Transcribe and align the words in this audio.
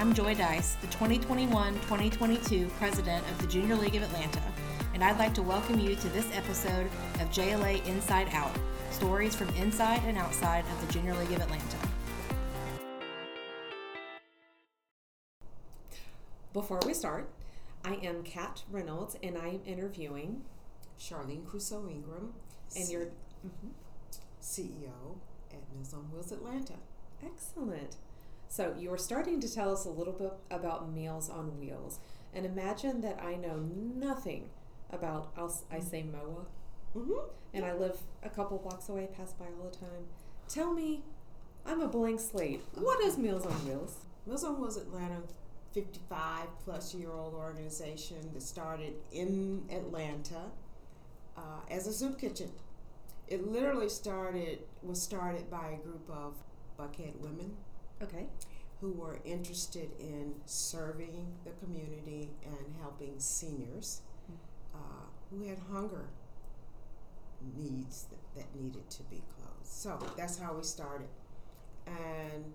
I'm 0.00 0.14
Joy 0.14 0.34
Dice, 0.34 0.76
the 0.80 0.86
2021 0.86 1.74
2022 1.74 2.68
president 2.78 3.22
of 3.30 3.38
the 3.38 3.46
Junior 3.46 3.76
League 3.76 3.96
of 3.96 4.02
Atlanta, 4.02 4.40
and 4.94 5.04
I'd 5.04 5.18
like 5.18 5.34
to 5.34 5.42
welcome 5.42 5.78
you 5.78 5.94
to 5.94 6.08
this 6.08 6.26
episode 6.34 6.86
of 7.20 7.28
JLA 7.30 7.86
Inside 7.86 8.28
Out 8.32 8.56
stories 8.90 9.34
from 9.34 9.48
inside 9.50 10.00
and 10.06 10.16
outside 10.16 10.64
of 10.72 10.86
the 10.86 10.92
Junior 10.94 11.14
League 11.16 11.32
of 11.32 11.42
Atlanta. 11.42 11.76
Before 16.54 16.80
we 16.86 16.94
start, 16.94 17.28
I 17.84 17.94
am 18.02 18.22
Kat 18.22 18.62
Reynolds 18.70 19.16
and 19.22 19.36
I 19.36 19.48
am 19.48 19.60
interviewing 19.66 20.42
Charlene 20.98 21.46
Crusoe 21.46 21.86
Ingram, 21.90 22.32
and 22.74 22.86
C- 22.86 22.92
you're 22.92 23.10
Mm-hmm. 23.46 23.68
CEO 24.42 25.16
at 25.50 25.60
Meals 25.74 25.92
on 25.94 26.10
Wheels 26.12 26.32
Atlanta. 26.32 26.74
excellent. 27.24 27.96
So 28.50 28.74
you 28.76 28.90
were 28.90 28.98
starting 28.98 29.38
to 29.40 29.52
tell 29.54 29.72
us 29.72 29.84
a 29.84 29.90
little 29.90 30.12
bit 30.12 30.32
about 30.50 30.92
Meals 30.92 31.30
on 31.30 31.56
Wheels, 31.60 32.00
and 32.34 32.44
imagine 32.44 33.00
that 33.02 33.22
I 33.22 33.36
know 33.36 33.56
nothing 33.58 34.50
about. 34.90 35.32
I'll, 35.36 35.56
I 35.70 35.78
say 35.80 36.02
MOA, 36.02 36.46
Mm-hmm. 36.96 37.12
and 37.54 37.64
I 37.64 37.72
live 37.74 37.96
a 38.24 38.28
couple 38.28 38.58
blocks 38.58 38.88
away, 38.88 39.08
pass 39.16 39.32
by 39.34 39.44
all 39.44 39.70
the 39.70 39.76
time. 39.76 40.06
Tell 40.48 40.74
me, 40.74 41.04
I'm 41.64 41.80
a 41.80 41.86
blank 41.86 42.18
slate. 42.18 42.62
What 42.74 43.00
is 43.04 43.16
Meals 43.16 43.46
on 43.46 43.52
Wheels? 43.64 43.98
Meals 44.26 44.42
on 44.42 44.60
Wheels 44.60 44.76
Atlanta, 44.76 45.22
55 45.72 46.48
plus 46.64 46.92
year 46.92 47.12
old 47.12 47.34
organization 47.34 48.16
that 48.34 48.42
started 48.42 48.94
in 49.12 49.62
Atlanta 49.70 50.50
uh, 51.36 51.60
as 51.70 51.86
a 51.86 51.92
soup 51.92 52.18
kitchen. 52.18 52.50
It 53.28 53.46
literally 53.46 53.88
started 53.88 54.58
was 54.82 55.00
started 55.00 55.48
by 55.48 55.78
a 55.80 55.84
group 55.86 56.10
of 56.10 56.34
Buckhead 56.76 57.16
women 57.20 57.52
Okay. 58.02 58.26
who 58.80 58.92
were 58.92 59.18
interested 59.26 59.90
in 59.98 60.34
serving 60.46 61.26
the 61.44 61.50
community 61.62 62.30
and 62.44 62.74
helping 62.80 63.14
seniors 63.18 64.00
uh, 64.74 64.78
who 65.30 65.46
had 65.46 65.58
hunger 65.70 66.08
needs 67.56 68.04
that, 68.04 68.18
that 68.36 68.60
needed 68.60 68.88
to 68.90 69.02
be 69.04 69.22
closed. 69.36 69.70
So 69.70 69.98
that's 70.16 70.38
how 70.38 70.54
we 70.54 70.62
started. 70.62 71.08
And 71.86 72.54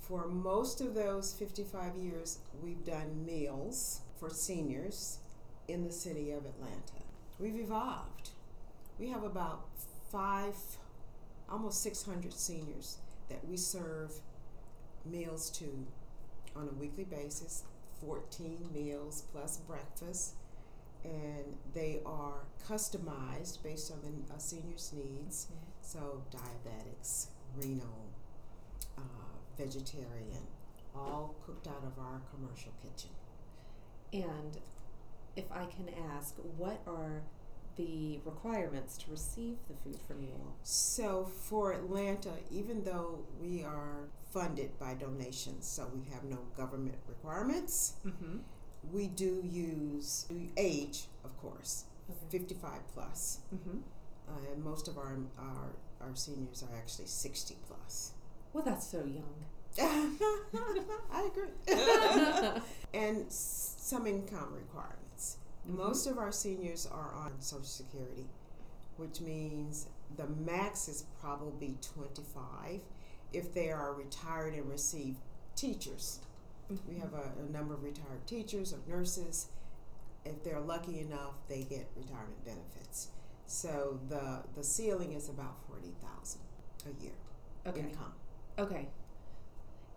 for 0.00 0.26
most 0.26 0.80
of 0.80 0.94
those 0.94 1.32
55 1.32 1.96
years, 1.96 2.38
we've 2.62 2.84
done 2.84 3.24
meals 3.24 4.00
for 4.18 4.30
seniors 4.30 5.18
in 5.68 5.84
the 5.84 5.92
city 5.92 6.30
of 6.30 6.44
Atlanta. 6.44 7.04
We've 7.38 7.56
evolved. 7.56 8.30
We 8.98 9.08
have 9.08 9.22
about 9.22 9.66
five, 10.10 10.56
almost 11.50 11.82
600 11.82 12.32
seniors 12.32 12.98
that 13.28 13.46
we 13.46 13.56
serve 13.56 14.12
meals 15.10 15.50
to 15.50 15.86
on 16.56 16.68
a 16.68 16.72
weekly 16.80 17.04
basis 17.04 17.62
14 18.04 18.68
meals 18.72 19.24
plus 19.32 19.58
breakfast. 19.58 20.34
And 21.04 21.56
they 21.74 22.00
are 22.04 22.44
customized 22.68 23.62
based 23.62 23.92
on 23.92 23.98
the 24.02 24.34
uh, 24.34 24.38
seniors 24.38 24.92
needs. 24.94 25.46
So 25.80 26.22
diabetics 26.30 27.28
renal 27.56 28.06
uh, 28.96 29.00
vegetarian 29.56 30.46
all 30.94 31.34
cooked 31.46 31.66
out 31.68 31.84
of 31.86 31.98
our 31.98 32.20
commercial 32.34 32.72
kitchen. 32.82 33.10
And 34.12 34.58
if 35.36 35.50
I 35.52 35.66
can 35.66 35.88
ask, 36.16 36.34
what 36.56 36.80
are 36.86 37.22
the 37.76 38.18
requirements 38.24 38.98
to 38.98 39.10
receive 39.10 39.56
the 39.68 39.74
food 39.74 40.00
from 40.06 40.20
you 40.20 40.32
all? 40.32 40.56
so 40.64 41.24
for 41.24 41.70
atlanta 41.72 42.32
even 42.50 42.82
though 42.82 43.20
we 43.40 43.62
are 43.62 44.08
funded 44.32 44.78
by 44.78 44.94
donations 44.94 45.66
so 45.66 45.88
we 45.94 46.02
have 46.12 46.24
no 46.24 46.38
government 46.56 46.96
requirements 47.08 47.94
Mm-hmm. 48.06 48.38
we 48.92 49.06
do 49.08 49.42
use 49.44 50.26
age 50.56 51.04
of 51.24 51.36
course 51.38 51.84
Okay. 52.10 52.38
55 52.38 52.80
plus 52.94 53.40
Mm-hmm. 53.54 53.78
uh, 54.28 54.52
and 54.52 54.64
most 54.64 54.88
of 54.88 54.96
our, 54.98 55.16
our 55.38 55.68
our 56.00 56.14
seniors 56.14 56.62
are 56.62 56.76
actually 56.76 57.06
60 57.06 57.56
plus 57.66 58.12
Well, 58.52 58.64
that's 58.64 58.86
so 58.86 58.98
young. 59.04 59.44
i 59.80 61.28
agree 61.30 61.52
and 62.94 63.26
some 63.30 64.06
income 64.06 64.52
requirements 64.54 65.36
Mhm. 65.68 65.76
most 65.76 66.06
of 66.06 66.18
our 66.18 66.32
seniors 66.32 66.86
are 66.86 67.12
on 67.24 67.32
social 67.40 67.64
security 67.64 68.26
which 68.96 69.20
means 69.20 69.86
the 70.16 70.26
max 70.26 70.88
is 70.88 71.04
probably 71.20 71.76
25 71.94 72.80
if 73.32 73.52
they 73.54 73.70
are 73.70 73.92
retired 73.94 74.54
and 74.54 74.68
receive 74.68 75.16
teachers 75.56 76.20
we 76.86 76.98
have 76.98 77.14
a, 77.14 77.32
a 77.48 77.50
number 77.50 77.72
of 77.72 77.82
retired 77.82 78.26
teachers 78.26 78.74
or 78.74 78.78
nurses. 78.94 79.46
If 80.26 80.44
they're 80.44 80.60
lucky 80.60 81.00
enough, 81.00 81.32
they 81.48 81.62
get 81.62 81.88
retirement 81.96 82.44
benefits. 82.44 83.08
So 83.46 83.98
the 84.10 84.42
the 84.54 84.62
ceiling 84.62 85.14
is 85.14 85.30
about 85.30 85.56
forty 85.66 85.94
thousand 86.02 86.42
a 86.84 87.02
year 87.02 87.12
Okay. 87.66 87.80
income. 87.80 88.12
Okay. 88.58 88.88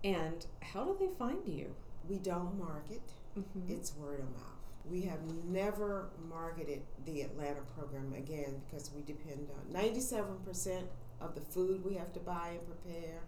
And 0.05 0.45
how 0.61 0.85
do 0.85 0.95
they 0.97 1.13
find 1.19 1.45
you? 1.45 1.75
We 2.07 2.17
don't 2.19 2.57
market; 2.57 3.01
Mm-hmm. 3.37 3.69
it's 3.71 3.93
word 3.95 4.19
of 4.21 4.29
mouth. 4.31 4.61
We 4.89 5.01
have 5.01 5.19
never 5.49 6.09
marketed 6.29 6.81
the 7.05 7.21
Atlanta 7.21 7.61
program 7.77 8.13
again 8.13 8.61
because 8.69 8.91
we 8.95 9.01
depend 9.01 9.49
on 9.51 9.73
ninety-seven 9.73 10.37
percent 10.45 10.87
of 11.21 11.35
the 11.35 11.41
food 11.41 11.83
we 11.83 11.95
have 11.95 12.11
to 12.13 12.19
buy 12.19 12.49
and 12.57 12.65
prepare. 12.65 13.19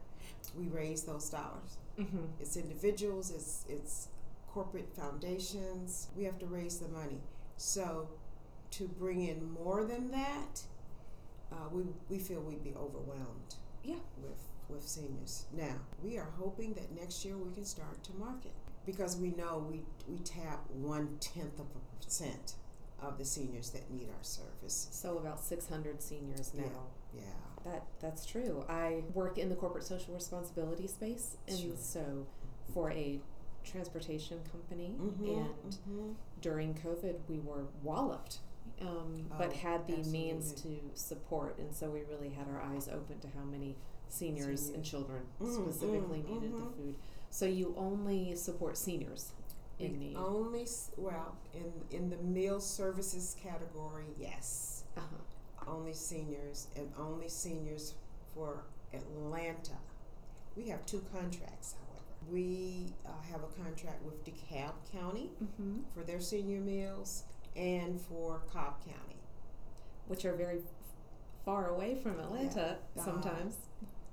We 0.58 0.68
raise 0.68 1.04
those 1.04 1.30
dollars. 1.30 1.78
mm-hmm. 2.00 2.26
It's 2.40 2.58
individuals, 2.58 3.32
it's 3.32 3.66
it's 3.70 4.08
corporate 4.48 4.90
foundations. 4.96 6.08
We 6.16 6.24
have 6.26 6.38
to 6.40 6.46
raise 6.46 6.80
the 6.80 6.88
money. 6.90 7.22
So 7.58 8.10
to 8.72 8.88
bring 8.88 9.28
in 9.28 9.52
more 9.52 9.84
than 9.86 10.12
that, 10.12 10.62
uh, 11.52 11.70
we 11.72 11.84
we 12.10 12.20
feel 12.20 12.42
we'd 12.42 12.64
be 12.64 12.74
overwhelmed. 12.76 13.56
Yeah. 13.84 13.96
With 14.22 14.42
with 14.70 14.88
seniors. 14.88 15.46
Now 15.56 15.76
we 16.04 16.18
are 16.18 16.30
hoping 16.38 16.74
that 16.74 16.92
next 16.96 17.24
year 17.26 17.38
we 17.38 17.54
can 17.54 17.66
start 17.66 18.04
to 18.06 18.14
market 18.16 18.54
because 18.86 19.18
we 19.18 19.30
know 19.32 19.66
we 19.70 19.82
we 20.08 20.20
tap 20.20 20.62
one 20.72 21.18
tenth 21.20 21.60
of 21.60 21.68
a 21.76 22.04
percent 22.04 22.54
of 23.02 23.18
the 23.18 23.26
seniors 23.26 23.70
that 23.72 23.90
need 23.92 24.08
our 24.10 24.24
service. 24.24 24.88
So 24.92 25.18
about 25.18 25.40
600 25.44 26.02
seniors 26.02 26.54
now. 26.54 26.64
Yeah. 27.14 27.22
Yeah. 27.22 27.53
That 27.66 27.84
that's 28.00 28.26
true. 28.26 28.66
I 28.68 29.04
work 29.14 29.38
in 29.38 29.50
the 29.50 29.56
corporate 29.56 29.84
social 29.86 30.14
responsibility 30.14 30.88
space, 30.88 31.38
and 31.48 31.58
Sure. 31.58 31.76
so 31.78 32.26
for 32.74 32.92
a 32.92 33.20
transportation 33.64 34.40
company, 34.52 34.96
Mhm, 35.00 35.38
and 35.40 35.78
mhm. 35.90 36.16
during 36.42 36.74
COVID, 36.76 37.16
we 37.30 37.40
were 37.40 37.66
walloped, 37.82 38.40
um, 38.82 39.30
but 39.38 39.50
Oh, 39.50 39.54
had 39.54 39.88
the 39.88 39.98
means 40.10 40.52
to 40.62 40.80
support, 40.96 41.58
and 41.58 41.74
so 41.74 41.90
we 41.90 42.04
really 42.04 42.30
had 42.30 42.48
our 42.50 42.62
eyes 42.62 42.90
open 42.90 43.20
to 43.22 43.30
how 43.30 43.44
many 43.46 43.78
seniors, 44.10 44.70
and 44.70 44.84
children 44.84 45.26
Mm, 45.40 45.54
specifically 45.54 46.20
mm, 46.20 46.30
needed 46.30 46.52
mhm. 46.54 46.58
the 46.70 46.76
food. 46.76 46.96
So 47.30 47.46
you 47.46 47.74
only 47.78 48.36
support 48.36 48.78
seniors 48.78 49.32
in 49.80 49.94
We 49.94 49.98
need. 49.98 50.18
Only 50.18 50.68
well 50.98 51.38
in 51.54 51.72
in 51.90 52.10
the 52.10 52.18
meal 52.18 52.60
services 52.60 53.36
category, 53.42 54.14
yes. 54.18 54.84
Uh-huh. 54.98 55.18
Only 55.68 55.94
seniors 55.94 56.68
and 56.76 56.92
only 57.00 57.30
seniors 57.30 57.94
for 58.34 58.64
Atlanta. 58.94 59.78
We 60.56 60.68
have 60.70 60.86
two 60.86 61.04
contracts, 61.14 61.76
however. 61.80 62.04
We 62.32 62.94
uh, 63.06 63.10
have 63.32 63.42
a 63.44 63.64
contract 63.64 64.04
with 64.04 64.24
DeKalb 64.26 64.74
County 64.92 65.32
Mm-hmm. 65.44 65.80
for 65.94 66.04
their 66.04 66.20
senior 66.20 66.60
meals 66.62 67.24
and 67.56 68.00
for 68.00 68.42
Cobb 68.52 68.84
County. 68.86 69.18
Which 70.08 70.26
are 70.26 70.34
very 70.36 70.60
far 71.46 71.70
away 71.70 71.96
from 72.02 72.20
Atlanta 72.20 72.78
Uh, 72.98 73.04
sometimes. 73.04 73.56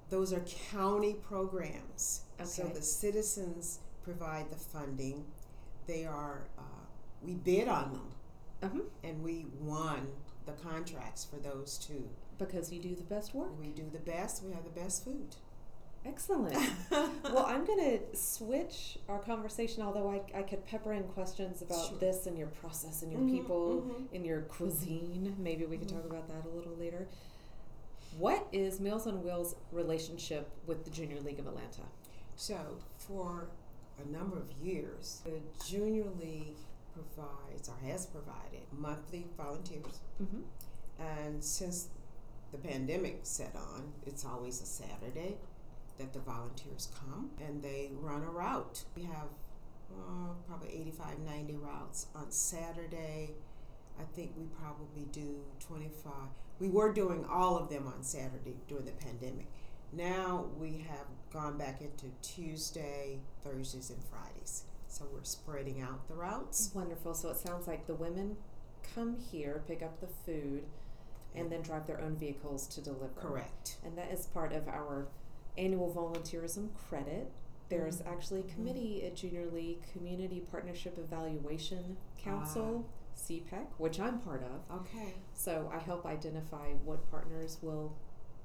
Those 0.09 0.32
are 0.32 0.41
county 0.72 1.15
programs. 1.15 2.22
So 2.44 2.65
the 2.65 2.82
citizens 2.82 3.79
provide 4.03 4.50
the 4.50 4.56
funding. 4.56 5.25
They 5.87 6.05
are 6.05 6.49
uh, 6.58 6.62
we 7.23 7.35
bid 7.35 7.69
on 7.69 7.93
them. 7.93 8.11
Uh-huh. 8.62 8.81
and 9.05 9.23
we 9.23 9.46
won 9.58 10.06
the 10.50 10.62
contracts 10.62 11.25
for 11.25 11.37
those 11.37 11.79
two. 11.79 12.08
Because 12.38 12.73
you 12.73 12.81
do 12.81 12.94
the 12.94 13.02
best 13.02 13.35
work. 13.35 13.50
We 13.61 13.69
do 13.69 13.85
the 13.93 13.99
best. 13.99 14.43
We 14.43 14.52
have 14.52 14.64
the 14.64 14.70
best 14.70 15.05
food. 15.05 15.37
Excellent. 16.06 16.56
well, 16.91 17.44
I'm 17.47 17.67
going 17.67 17.99
to 17.99 18.17
switch 18.17 18.99
our 19.08 19.19
conversation, 19.19 19.82
although 19.82 20.11
I, 20.11 20.38
I 20.38 20.43
could 20.43 20.64
pepper 20.64 20.94
in 20.94 21.02
questions 21.05 21.61
about 21.61 21.88
Sure. 21.88 21.99
this 21.99 22.26
and 22.26 22.38
your 22.38 22.47
process 22.47 23.02
and 23.02 23.12
your 23.12 23.20
Mhm, 23.20 23.31
people 23.31 23.82
mhm. 23.87 24.14
and 24.17 24.25
your 24.25 24.41
cuisine. 24.43 25.37
Maybe 25.38 25.67
we 25.67 25.76
could 25.76 25.88
talk 25.88 26.02
Mhm. 26.02 26.11
about 26.11 26.29
that 26.29 26.47
a 26.50 26.56
little 26.56 26.75
later. 26.76 27.06
What 28.19 28.46
is 28.50 28.81
Meals 28.81 29.06
on 29.06 29.23
Wheels' 29.23 29.55
relationship 29.73 30.49
with 30.67 30.85
the 30.85 30.91
Junior 30.91 31.20
League 31.20 31.38
of 31.38 31.46
Atlanta? 31.46 31.82
So 32.35 32.56
for 32.96 33.49
a 34.03 34.11
number 34.11 34.38
of 34.38 34.50
years, 34.53 35.20
the 35.25 35.41
Junior 35.67 36.06
League 36.19 36.56
provides 37.14 37.69
or 37.69 37.76
has 37.87 38.06
provided 38.06 38.62
monthly 38.73 39.26
volunteers, 39.37 40.00
Mm-hmm. 40.23 40.41
and 40.99 41.43
since 41.43 41.88
the 42.52 42.58
pandemic 42.58 43.20
set 43.23 43.55
on, 43.56 43.93
it's 44.06 44.25
always 44.25 44.61
a 44.61 44.67
Saturday. 44.67 45.37
that 45.99 46.12
the 46.14 46.19
volunteers 46.20 46.88
come 46.99 47.31
and 47.47 47.62
they 47.62 47.91
run 48.00 48.23
a 48.23 48.31
route. 48.31 48.85
We 48.97 49.02
have 49.02 49.29
uh, 49.93 50.32
probably 50.49 50.69
85, 50.81 51.19
90 51.26 51.56
routes 51.56 52.06
on 52.14 52.31
Saturday. 52.31 53.32
I 54.00 54.05
think 54.14 54.32
we 54.38 54.44
probably 54.62 55.05
do 55.12 55.41
25. 55.58 56.12
We 56.58 56.69
were 56.70 56.91
doing 56.93 57.26
all 57.31 57.58
of 57.58 57.69
them 57.69 57.87
on 57.87 58.03
Saturday 58.03 58.56
during 58.67 58.87
the 58.87 58.93
pandemic. 58.93 59.46
Now 59.93 60.46
we 60.58 60.87
have 60.88 61.06
gone 61.32 61.58
back 61.58 61.82
into 61.82 62.06
Tuesday, 62.23 63.19
Thursdays, 63.44 63.91
and 63.91 64.03
Fridays. 64.05 64.30
So 64.90 65.06
we're 65.12 65.22
spreading 65.22 65.81
out 65.81 66.08
the 66.08 66.14
routes. 66.14 66.72
Wonderful. 66.75 67.14
So 67.14 67.31
it 67.31 67.37
sounds 67.37 67.66
like 67.69 67.87
the 67.87 67.94
women 67.94 68.37
come 68.94 69.16
here, 69.16 69.62
pick 69.69 69.82
up 69.82 70.00
the 70.00 70.08
food, 70.08 70.64
and 71.34 71.50
then 71.50 71.62
drive 71.62 71.87
their 71.87 72.00
own 72.00 72.16
vehicles 72.16 72.66
to 72.69 72.81
deliver. 72.81 73.08
Correct. 73.20 73.76
And 73.84 73.96
that 73.96 74.10
is 74.10 74.26
part 74.26 74.52
of 74.52 74.66
our 74.69 75.06
annual 75.56 75.92
volunteerism 75.94 76.70
credit. 76.88 77.31
There's 77.69 78.02
Mhm. 78.02 78.06
actually 78.08 78.40
a 78.40 78.52
committee 78.52 79.04
at 79.06 79.14
Junior 79.14 79.48
League 79.48 79.82
Community 79.92 80.40
Partnership 80.40 80.98
Evaluation 80.98 81.96
Council, 82.19 82.84
CPEC, 83.14 83.69
which 83.78 84.00
I'm 84.00 84.19
part 84.19 84.43
of. 84.43 84.69
Okay. 84.81 85.14
So 85.34 85.70
I 85.72 85.78
help 85.78 86.04
identify 86.04 86.72
what 86.84 87.08
partners 87.12 87.58
will 87.62 87.93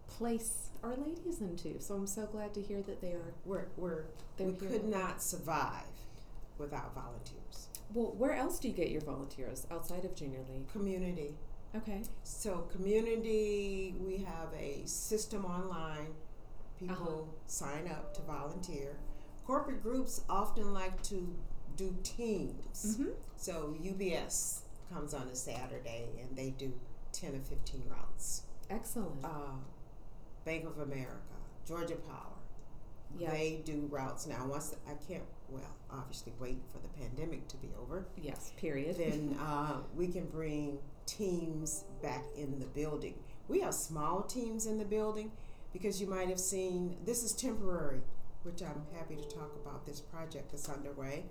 place 0.08 0.70
our 0.84 0.96
ladies 0.96 1.42
into. 1.42 1.80
So 1.82 1.96
I'm 1.96 2.06
so 2.06 2.28
glad 2.28 2.54
to 2.54 2.62
hear 2.62 2.84
that 2.84 3.02
they 3.02 3.14
are. 3.14 3.34
We're, 3.46 3.66
we're, 3.78 4.04
we 4.38 4.52
here. 4.54 4.70
could 4.70 4.86
not 4.88 5.24
survive 5.24 5.88
without 6.58 6.94
volunteers. 6.96 7.70
Well, 7.94 8.14
where 8.18 8.34
else 8.34 8.60
do 8.60 8.68
you 8.68 8.74
get 8.74 8.90
your 8.90 9.02
volunteers 9.02 9.68
outside 9.72 10.06
of 10.06 10.16
Junior 10.16 10.40
League? 10.50 10.68
Community. 10.72 11.36
Okay. 11.76 12.02
So, 12.24 12.68
community, 12.72 13.96
we 14.00 14.18
have 14.20 14.50
a 14.58 14.86
system 14.86 15.46
online. 15.46 16.14
People 16.80 16.96
Uh-huh. 16.96 17.40
sign 17.48 17.88
up 17.88 18.14
to 18.16 18.22
volunteer. 18.22 18.98
Corporate 19.46 19.82
groups 19.84 20.22
often 20.30 20.74
like 20.74 21.02
to 21.04 21.36
do 21.76 21.96
teams. 22.04 22.98
Mm-hmm. 22.98 23.10
So, 23.38 23.76
UBS 23.82 24.62
comes 24.92 25.14
on 25.14 25.28
a 25.28 25.36
Saturday 25.36 26.08
and 26.22 26.36
they 26.38 26.52
do 26.52 26.74
10 27.12 27.36
or 27.36 27.40
15 27.42 27.84
routes. 27.90 28.44
Excellent. 28.70 29.24
Uh, 29.24 29.58
Bank 30.46 30.66
of 30.66 30.80
America, 30.80 31.36
Georgia 31.66 31.96
Power, 31.96 32.38
Yeah. 33.18 33.32
they 33.32 33.62
do 33.66 33.88
routes 33.90 34.28
now. 34.28 34.46
Once 34.48 34.76
I 34.88 34.94
can't, 35.08 35.24
well, 35.50 35.76
obviously 35.92 36.34
wait 36.40 36.62
for 36.72 36.80
the 36.80 36.88
pandemic 36.90 37.48
to 37.50 37.58
be 37.58 37.70
over. 37.82 38.06
yes. 38.22 38.52
Period. 38.58 38.98
then 38.98 39.38
uh, 39.42 39.78
we 39.96 40.08
can 40.08 40.26
bring 40.26 40.80
teams 41.06 41.84
back 42.02 42.24
in 42.36 42.60
the 42.60 42.66
building. 42.68 43.16
We 43.48 43.60
have 43.62 43.74
small 43.74 44.24
teams 44.24 44.66
in 44.66 44.78
the 44.80 44.86
building 44.86 45.32
because 45.72 46.02
you 46.02 46.08
might 46.08 46.30
have 46.30 46.40
seen 46.40 46.98
this 47.06 47.22
is 47.24 47.32
temporary, 47.34 48.02
which 48.44 48.62
I'm 48.62 48.84
happy 48.98 49.16
to 49.16 49.24
talk 49.30 49.52
about 49.64 49.86
this 49.86 50.00
project 50.02 50.52
that's 50.52 50.68
underway. 50.70 51.26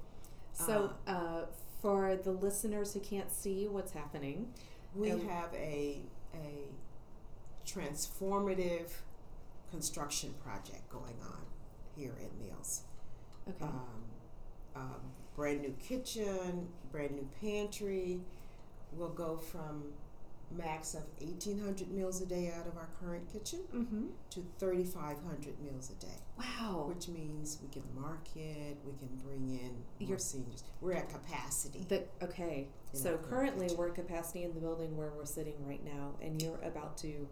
So, 0.52 0.92
uh, 1.08 1.46
for 1.82 2.14
the 2.16 2.30
listeners 2.30 2.94
who 2.94 3.00
can't 3.00 3.32
see 3.32 3.66
what's 3.68 3.92
happening, 3.92 4.52
We 4.94 5.10
Um, 5.10 5.26
have 5.28 5.52
a 5.54 6.02
a 6.32 6.68
transformative 7.66 8.90
construction 9.70 10.34
project 10.44 10.88
going 10.88 11.16
on 11.22 11.44
here 11.96 12.14
at 12.22 12.32
Mills. 12.38 12.82
okay, 13.48 13.64
um, 13.64 14.03
um, 14.76 15.00
brand 15.34 15.62
new 15.62 15.74
kitchen, 15.80 16.68
brand 16.90 17.12
new 17.12 17.28
pantry. 17.40 18.20
We'll 18.92 19.08
go 19.08 19.36
from 19.36 19.84
max 20.56 20.94
of 20.94 21.02
1,800 21.18 21.90
meals 21.90 22.20
a 22.20 22.26
day 22.26 22.52
out 22.56 22.66
of 22.66 22.76
our 22.76 22.88
current 23.00 23.30
kitchen 23.32 23.60
mm-hmm. 23.74 24.06
to 24.30 24.44
3,500 24.58 25.60
meals 25.60 25.90
a 25.90 26.04
day, 26.04 26.20
wow, 26.38 26.92
which 26.94 27.08
means 27.08 27.58
we 27.62 27.68
can 27.68 27.82
market, 27.94 28.76
we 28.84 28.92
can 28.98 29.08
bring 29.24 29.48
in 29.48 29.72
more 30.00 30.08
You're- 30.10 30.18
seniors. 30.18 30.64
We're 30.80 30.92
at 30.94 31.08
capacity. 31.08 31.84
the 31.88 32.04
okay. 32.22 32.68
So 32.92 33.16
currently 33.16 33.66
kitchen. 33.66 33.78
we're 33.78 33.88
at 33.88 33.94
capacity 33.96 34.44
in 34.44 34.54
the 34.54 34.60
building 34.60 34.96
where 34.96 35.10
we're 35.16 35.24
sitting 35.24 35.54
right 35.66 35.84
now, 35.84 36.12
and 36.22 36.40
you're 36.40 36.60
about 36.62 36.96
to, 36.98 37.28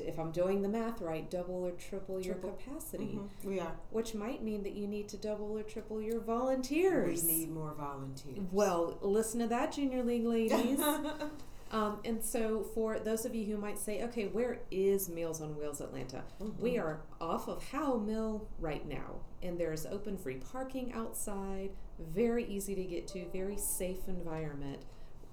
if 0.00 0.18
I'm 0.18 0.30
doing 0.32 0.62
the 0.62 0.68
math 0.68 1.00
right, 1.00 1.28
double 1.30 1.64
or 1.64 1.70
triple, 1.72 2.20
your 2.20 2.34
Triple. 2.34 2.52
capacity, 2.52 3.18
Mhm, 3.20 3.28
We 3.44 3.60
are. 3.60 3.76
which 3.90 4.14
might 4.14 4.42
mean 4.42 4.62
that 4.62 4.72
you 4.72 4.86
need 4.86 5.08
to 5.10 5.16
double 5.16 5.56
or 5.58 5.62
triple 5.62 6.00
your 6.02 6.20
volunteers. 6.20 7.24
We 7.24 7.32
need 7.32 7.50
more 7.50 7.74
volunteers. 7.74 8.38
Well, 8.52 8.98
listen 9.00 9.40
to 9.40 9.46
that, 9.48 9.72
Junior 9.72 10.02
League 10.02 10.24
ladies. 10.26 10.80
Um, 11.70 11.98
and 12.02 12.24
so, 12.24 12.62
for 12.62 12.98
those 12.98 13.26
of 13.26 13.34
you 13.34 13.44
who 13.44 13.58
might 13.58 13.78
say, 13.78 14.02
okay, 14.04 14.26
where 14.28 14.60
is 14.70 15.10
Meals 15.10 15.42
on 15.42 15.54
Wheels 15.54 15.82
Atlanta? 15.82 16.24
We 16.58 16.76
Mhm. 16.76 16.82
are 16.82 17.00
off 17.20 17.46
of 17.46 17.62
Howell 17.62 18.00
Mill 18.00 18.48
right 18.58 18.88
now, 18.88 19.16
and 19.42 19.58
there's 19.60 19.84
open 19.84 20.16
free 20.16 20.36
parking 20.38 20.94
outside, 20.94 21.72
very 21.98 22.46
easy 22.46 22.74
to 22.74 22.84
get 22.84 23.06
to, 23.08 23.26
very 23.34 23.58
safe 23.58 24.08
environment, 24.08 24.80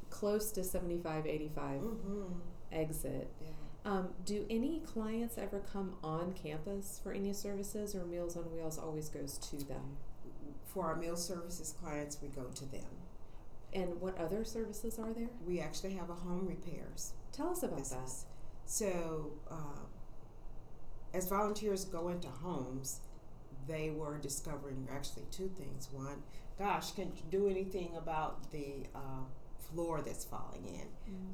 close 0.09 0.51
to 0.51 0.63
7585 0.65 1.81
Mhm. 1.81 2.33
exit. 2.69 3.29
Yeah. 3.41 3.47
Um, 3.85 4.09
do 4.25 4.45
any 4.49 4.79
clients 4.79 5.37
ever 5.37 5.61
come 5.71 5.95
on 6.03 6.33
campus 6.33 6.99
for 7.03 7.11
any 7.11 7.33
services, 7.33 7.95
or 7.95 8.03
Meals 8.05 8.35
on 8.35 8.51
Wheels 8.51 8.79
always 8.79 9.09
goes 9.09 9.37
to 9.37 9.57
them? 9.57 9.97
For 10.65 10.85
our 10.87 10.95
meal 10.95 11.15
services 11.15 11.73
clients, 11.79 12.17
we 12.21 12.27
go 12.29 12.45
to 12.55 12.65
them. 12.65 12.81
And 13.73 14.01
what 14.01 14.17
other 14.17 14.43
services 14.43 14.97
are 14.99 15.13
there? 15.13 15.29
We 15.45 15.59
actually 15.59 15.93
have 15.93 16.09
a 16.09 16.15
home 16.15 16.47
repairs 16.47 17.13
Tell 17.35 17.49
us 17.49 17.63
about 17.63 17.83
that. 17.89 18.09
So, 18.65 19.33
um, 19.51 19.87
as 21.13 21.27
volunteers 21.27 21.83
go 21.83 22.07
into 22.07 22.29
homes, 22.29 23.01
they 23.67 23.89
were 23.89 24.17
discovering 24.17 24.87
actually 24.89 25.25
two 25.31 25.49
things. 25.49 25.89
One, 25.91 26.23
gosh, 26.57 26.91
can 26.91 27.11
you 27.15 27.23
do 27.29 27.49
anything 27.49 27.91
about 27.97 28.51
the 28.51 28.85
uh, 28.95 29.25
floor 29.59 30.01
that's 30.01 30.23
falling 30.23 30.65
in? 30.65 30.87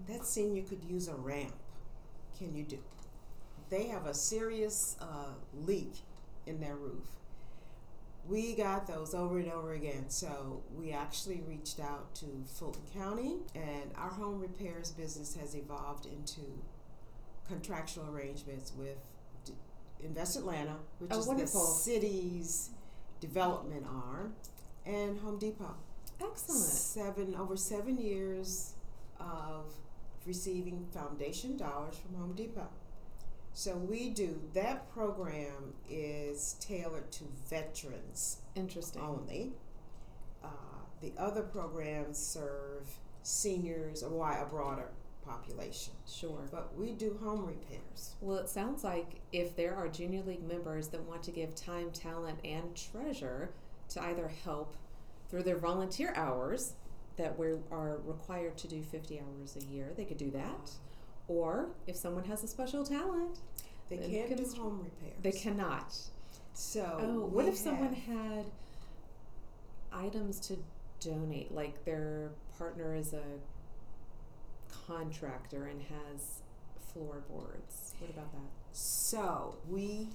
That 0.07 0.25
senior 0.25 0.63
could 0.63 0.83
use 0.83 1.07
a 1.07 1.13
ramp. 1.15 1.53
Can 2.41 2.55
you 2.55 2.63
do? 2.63 2.79
They 3.69 3.83
have 3.89 4.07
a 4.07 4.15
serious 4.15 4.97
uh, 4.99 5.33
leak 5.53 5.93
in 6.47 6.59
their 6.59 6.75
roof. 6.75 7.03
We 8.27 8.55
got 8.55 8.87
those 8.87 9.13
over 9.13 9.37
and 9.37 9.51
over 9.51 9.73
again, 9.73 10.05
so 10.09 10.63
we 10.75 10.91
actually 10.91 11.41
reached 11.47 11.79
out 11.79 12.15
to 12.15 12.25
Fulton 12.57 12.81
County, 12.93 13.35
and 13.53 13.91
our 13.95 14.09
home 14.09 14.39
repairs 14.39 14.89
business 14.91 15.35
has 15.39 15.53
evolved 15.55 16.07
into 16.07 16.41
contractual 17.47 18.07
arrangements 18.09 18.73
with 18.75 18.97
D- 19.45 19.53
Invest 20.03 20.35
Atlanta, 20.37 20.77
which 20.97 21.11
Oh, 21.13 21.19
is 21.19 21.27
wonderful. 21.27 21.61
the 21.61 21.79
city's 21.81 22.71
development 23.19 23.85
arm, 23.87 24.33
and 24.85 25.19
Home 25.19 25.37
Depot 25.37 25.75
Excellent. 26.19 26.61
seven 26.63 27.35
over 27.35 27.55
seven 27.55 27.97
years 27.99 28.73
of 29.19 29.73
receiving 30.25 30.85
foundation 30.93 31.57
dollars 31.57 31.95
from 31.97 32.15
Home 32.15 32.33
Depot. 32.33 32.69
So 33.53 33.75
we 33.75 34.09
do 34.09 34.39
that 34.53 34.89
program 34.93 35.73
is 35.89 36.55
tailored 36.59 37.11
to 37.11 37.25
veterans 37.49 38.37
Interesting. 38.55 39.01
only. 39.01 39.51
Uh, 40.43 40.47
the 41.01 41.11
other 41.17 41.41
programs 41.41 42.17
serve 42.17 42.87
seniors 43.23 44.03
or 44.03 44.09
why 44.09 44.37
a 44.39 44.45
broader 44.45 44.89
population. 45.25 45.93
Sure. 46.07 46.47
But 46.51 46.75
we 46.77 46.91
do 46.93 47.19
home 47.21 47.45
repairs. 47.45 48.15
Well, 48.21 48.37
it 48.37 48.49
sounds 48.49 48.83
like 48.83 49.21
if 49.31 49.55
there 49.55 49.75
are 49.75 49.87
Junior 49.87 50.23
League 50.23 50.47
members 50.47 50.87
that 50.89 51.01
want 51.03 51.23
to 51.23 51.31
give 51.31 51.53
time, 51.53 51.91
talent, 51.91 52.39
and 52.43 52.75
treasure 52.75 53.51
to 53.89 54.03
either 54.03 54.29
help 54.43 54.75
through 55.29 55.43
their 55.43 55.57
volunteer 55.57 56.13
hours 56.15 56.73
that 57.21 57.37
we 57.37 57.49
are 57.71 57.99
required 58.03 58.57
to 58.57 58.67
do 58.67 58.81
50 58.81 59.19
hours 59.21 59.55
a 59.55 59.63
year, 59.65 59.93
they 59.95 60.05
could 60.05 60.17
do 60.17 60.31
that. 60.31 60.71
Or 61.27 61.69
if 61.85 61.95
someone 61.95 62.23
has 62.25 62.43
a 62.43 62.47
special 62.47 62.83
talent, 62.83 63.37
They 63.89 63.97
can't 63.97 64.35
do 64.35 64.43
home 64.59 64.79
repairs. 64.83 65.19
they 65.21 65.31
cannot. 65.31 65.93
So 66.53 66.97
Oh, 66.99 67.25
what 67.27 67.45
if 67.45 67.55
someone 67.57 67.93
had 67.93 68.45
items 69.93 70.39
to 70.47 70.57
donate, 70.99 71.51
like 71.53 71.85
their 71.85 72.31
partner 72.57 72.95
is 72.95 73.13
a 73.13 73.23
contractor 74.87 75.65
and 75.65 75.81
has 75.83 76.41
floorboards? 76.93 77.93
What 77.99 78.09
about 78.09 78.31
that? 78.33 78.49
So 78.71 79.57
we 79.69 80.09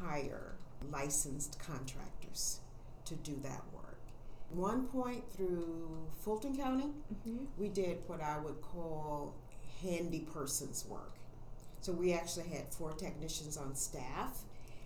hire 0.00 0.54
licensed 0.90 1.58
contractors 1.58 2.60
to 3.04 3.14
do 3.16 3.38
that 3.42 3.62
work. 3.72 3.73
One 4.54 4.86
point 4.86 5.24
through 5.32 6.06
Fulton 6.22 6.56
County, 6.56 6.90
Mm-hmm. 7.12 7.44
we 7.58 7.68
did 7.68 7.98
what 8.06 8.20
I 8.20 8.38
would 8.38 8.60
call 8.60 9.34
handy 9.82 10.20
persons 10.32 10.84
work. 10.88 11.14
So 11.80 11.92
we 11.92 12.12
actually 12.14 12.48
had 12.48 12.72
four 12.72 12.92
technicians 12.92 13.56
on 13.56 13.74
staff, 13.74 14.42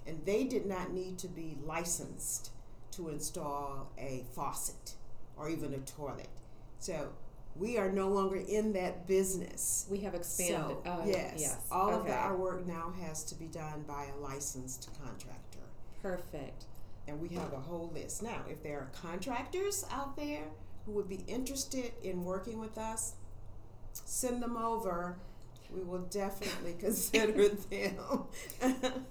and 0.06 0.20
they 0.24 0.44
did 0.44 0.66
not 0.66 0.92
need 0.92 1.18
to 1.18 1.28
be 1.28 1.56
licensed 1.64 2.50
to 2.92 3.08
install 3.10 3.92
a 3.98 4.24
faucet 4.34 4.94
or 5.36 5.48
even 5.48 5.74
a 5.74 5.78
toilet. 5.78 6.28
So 6.80 7.10
we 7.54 7.76
are 7.78 7.90
no 7.90 8.08
longer 8.08 8.36
in 8.36 8.72
that 8.72 9.06
business. 9.06 9.86
We 9.90 9.98
have 10.00 10.14
expanded. 10.14 10.78
So, 10.84 10.90
uh, 10.90 11.02
yes, 11.06 11.34
yes. 11.38 11.56
all 11.70 11.90
of 11.94 12.06
the, 12.06 12.14
our 12.14 12.36
work 12.36 12.66
now 12.66 12.92
has 13.02 13.22
to 13.24 13.34
be 13.34 13.46
done 13.46 13.84
by 13.86 14.06
a 14.06 14.16
licensed 14.20 14.88
contractor. 15.02 15.58
Perfect. 16.02 16.64
And 17.08 17.20
we 17.20 17.28
have 17.30 17.52
a 17.52 17.58
whole 17.58 17.90
list. 17.94 18.22
Now, 18.22 18.42
if 18.48 18.62
there 18.62 18.78
are 18.78 18.90
contractors 18.92 19.84
out 19.90 20.16
there 20.16 20.44
who 20.84 20.92
would 20.92 21.08
be 21.08 21.24
interested 21.26 21.92
in 22.02 22.24
working 22.24 22.58
with 22.58 22.76
us, 22.78 23.14
send 23.92 24.42
them 24.42 24.56
over. 24.56 25.16
We 25.74 25.82
will 25.82 26.02
definitely 26.10 26.74
consider 26.78 27.48
them. 27.48 27.96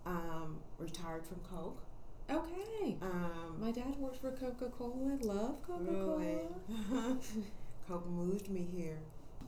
Um, 0.05 0.59
retired 0.79 1.25
from 1.25 1.37
Coke. 1.49 1.81
Okay. 2.29 2.97
Um, 3.03 3.57
My 3.61 3.71
dad 3.71 3.97
worked 3.99 4.21
for 4.21 4.33
Coca 4.33 4.69
Cola. 4.71 5.17
Love 5.23 5.63
Coca 5.63 5.85
Cola. 5.85 6.19
really, 6.19 6.39
Coke 7.89 8.09
moved 8.09 8.51
me 8.51 8.67
here 8.75 8.99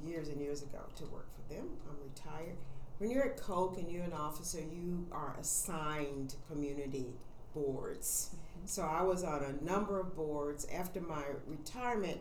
years 0.06 0.28
and 0.28 0.40
years 0.40 0.62
ago 0.62 0.80
to 0.96 1.04
work 1.06 1.26
for 1.34 1.54
them. 1.54 1.68
I'm 1.88 1.96
retired. 2.08 2.56
When 2.98 3.10
you're 3.10 3.24
at 3.24 3.36
Coke 3.36 3.76
and 3.78 3.90
you're 3.90 4.04
an 4.04 4.12
officer, 4.12 4.60
you 4.60 5.06
are 5.12 5.36
assigned 5.40 6.34
community 6.48 7.06
boards. 7.54 8.30
Mm-hmm. 8.30 8.66
So 8.66 8.82
I 8.82 9.02
was 9.02 9.24
on 9.24 9.42
a 9.42 9.64
number 9.64 10.00
of 10.00 10.14
boards. 10.16 10.66
After 10.72 11.00
my 11.00 11.22
retirement, 11.46 12.20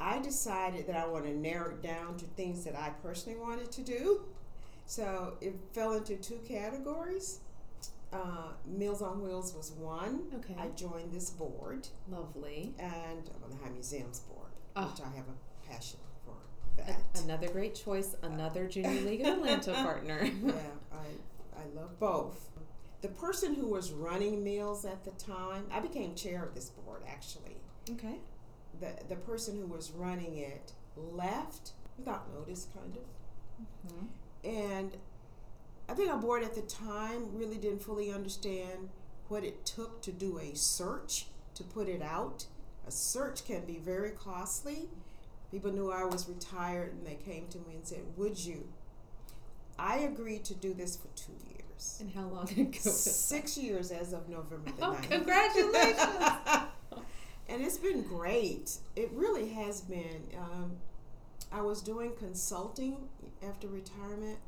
I 0.00 0.18
decided 0.20 0.86
that 0.88 0.96
I 0.96 1.06
want 1.06 1.24
to 1.26 1.34
narrow 1.34 1.70
it 1.70 1.82
down 1.82 2.16
to 2.18 2.24
things 2.24 2.64
that 2.64 2.74
I 2.76 2.90
personally 3.02 3.38
wanted 3.38 3.70
to 3.72 3.82
do. 3.82 4.22
So 4.86 5.34
it 5.40 5.54
fell 5.72 5.94
into 5.94 6.16
two 6.16 6.40
categories. 6.46 7.40
Uh, 8.12 8.48
Meals 8.66 9.00
on 9.00 9.22
Wheels 9.22 9.54
was 9.54 9.70
one. 9.72 10.24
Okay. 10.34 10.54
I 10.58 10.68
joined 10.76 11.12
this 11.12 11.30
board, 11.30 11.88
Lovely. 12.10 12.74
and 12.78 13.30
I'm 13.34 13.44
on 13.44 13.50
the 13.50 13.64
High 13.64 13.70
Museums 13.70 14.20
board, 14.20 14.50
Ah. 14.76 14.90
which 14.90 15.00
I 15.00 15.08
have 15.16 15.24
a 15.28 15.66
passion 15.72 15.98
for 16.26 16.34
A- 16.78 17.18
another 17.22 17.48
great 17.48 17.74
choice. 17.74 18.14
Another 18.22 18.66
Junior 18.66 19.00
League 19.02 19.20
of 19.20 19.38
Atlanta 19.38 19.72
partner. 19.82 20.24
yeah, 20.24 20.52
I, 20.92 21.60
I 21.60 21.64
love 21.74 21.98
both. 21.98 22.48
The 23.02 23.08
person 23.08 23.54
who 23.54 23.66
was 23.66 23.90
running 23.92 24.42
meals 24.44 24.84
at 24.84 25.04
the 25.04 25.10
time, 25.12 25.64
I 25.72 25.80
became 25.80 26.14
chair 26.14 26.44
of 26.44 26.54
this 26.54 26.70
board 26.70 27.02
actually. 27.08 27.56
okay. 27.90 28.16
The, 28.80 28.92
the 29.08 29.16
person 29.16 29.56
who 29.56 29.66
was 29.66 29.90
running 29.90 30.36
it 30.38 30.72
left 30.96 31.72
without 31.98 32.32
notice, 32.32 32.68
kind 32.74 32.96
of. 32.96 33.92
Mm-hmm. 33.92 34.48
And 34.48 34.96
I 35.88 35.94
think 35.94 36.10
our 36.10 36.18
board 36.18 36.42
at 36.42 36.54
the 36.54 36.62
time 36.62 37.28
really 37.36 37.58
didn't 37.58 37.82
fully 37.82 38.12
understand 38.12 38.88
what 39.28 39.44
it 39.44 39.64
took 39.64 40.00
to 40.02 40.12
do 40.12 40.38
a 40.38 40.54
search 40.56 41.26
to 41.54 41.64
put 41.64 41.88
it 41.88 42.02
out. 42.02 42.46
A 42.86 42.90
search 42.90 43.44
can 43.44 43.64
be 43.64 43.78
very 43.78 44.10
costly. 44.10 44.88
People 45.52 45.70
knew 45.70 45.92
I 45.92 46.04
was 46.04 46.28
retired 46.28 46.92
and 46.94 47.06
they 47.06 47.14
came 47.24 47.46
to 47.48 47.58
me 47.58 47.74
and 47.76 47.86
said, 47.86 48.00
Would 48.16 48.44
you? 48.44 48.66
I 49.78 49.98
agreed 49.98 50.44
to 50.46 50.54
do 50.54 50.74
this 50.74 50.96
for 50.96 51.08
two 51.16 51.32
years. 51.48 51.98
And 52.00 52.10
how 52.14 52.26
long 52.28 52.48
ago? 52.58 52.78
Six 52.80 53.56
years 53.58 53.90
as 53.92 54.12
of 54.12 54.28
November 54.28 54.70
the 54.76 54.84
Oh, 54.86 54.92
9th. 54.94 55.10
congratulations. 55.10 55.98
and 57.48 57.62
it's 57.62 57.78
been 57.78 58.02
great. 58.02 58.76
It 58.96 59.10
really 59.12 59.50
has 59.50 59.80
been. 59.82 60.22
Um, 60.38 60.72
I 61.52 61.60
was 61.60 61.82
doing 61.82 62.12
consulting 62.18 62.96
after 63.46 63.68
retirement, 63.68 64.38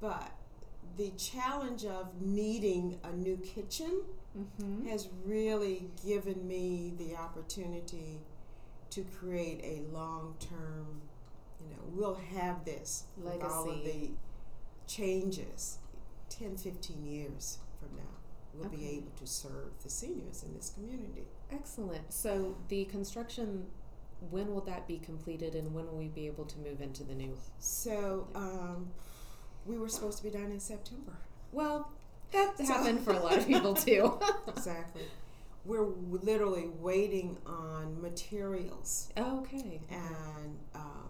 but 0.00 0.32
the 0.96 1.10
challenge 1.18 1.84
of 1.84 2.08
needing 2.20 2.98
a 3.04 3.12
new 3.12 3.36
kitchen 3.36 4.02
Mm-hmm. 4.36 4.88
has 4.88 5.06
really 5.24 5.86
given 6.04 6.48
me 6.48 6.92
the 6.98 7.14
opportunity 7.14 8.18
to 8.94 9.02
create 9.02 9.60
a 9.64 9.82
long 9.92 10.34
term, 10.38 11.00
you 11.60 11.70
know, 11.70 11.82
we'll 11.92 12.20
have 12.36 12.64
this 12.64 13.04
with 13.16 13.42
all 13.42 13.68
of 13.70 13.84
the 13.84 14.10
changes 14.86 15.78
10, 16.30 16.56
15 16.56 17.04
years 17.04 17.58
from 17.80 17.96
now. 17.96 18.02
We'll 18.54 18.68
be 18.68 18.86
able 18.90 19.10
to 19.18 19.26
serve 19.26 19.70
the 19.82 19.90
seniors 19.90 20.44
in 20.44 20.54
this 20.54 20.70
community. 20.70 21.24
Excellent. 21.50 22.12
So 22.12 22.56
the 22.68 22.84
construction, 22.84 23.66
when 24.30 24.54
will 24.54 24.60
that 24.62 24.86
be 24.86 24.98
completed, 24.98 25.56
and 25.56 25.74
when 25.74 25.86
will 25.86 25.98
we 25.98 26.06
be 26.08 26.28
able 26.28 26.44
to 26.44 26.58
move 26.58 26.80
into 26.80 27.02
the 27.02 27.14
new? 27.14 27.36
So 27.58 28.28
um, 28.36 28.90
we 29.66 29.76
were 29.76 29.88
supposed 29.88 30.18
to 30.18 30.24
be 30.24 30.30
done 30.30 30.52
in 30.52 30.60
September. 30.60 31.14
Well, 31.50 31.90
that 32.30 32.56
So- 32.58 32.64
happened 32.64 33.00
for 33.00 33.12
a 33.12 33.18
lot 33.18 33.36
of 33.38 33.46
people 33.46 33.74
too. 33.74 34.20
exactly. 34.48 35.02
We're 35.64 35.86
literally 36.10 36.68
waiting 36.80 37.38
on 37.46 38.00
materials, 38.02 39.08
okay. 39.16 39.80
and 39.90 40.58
um, 40.74 41.08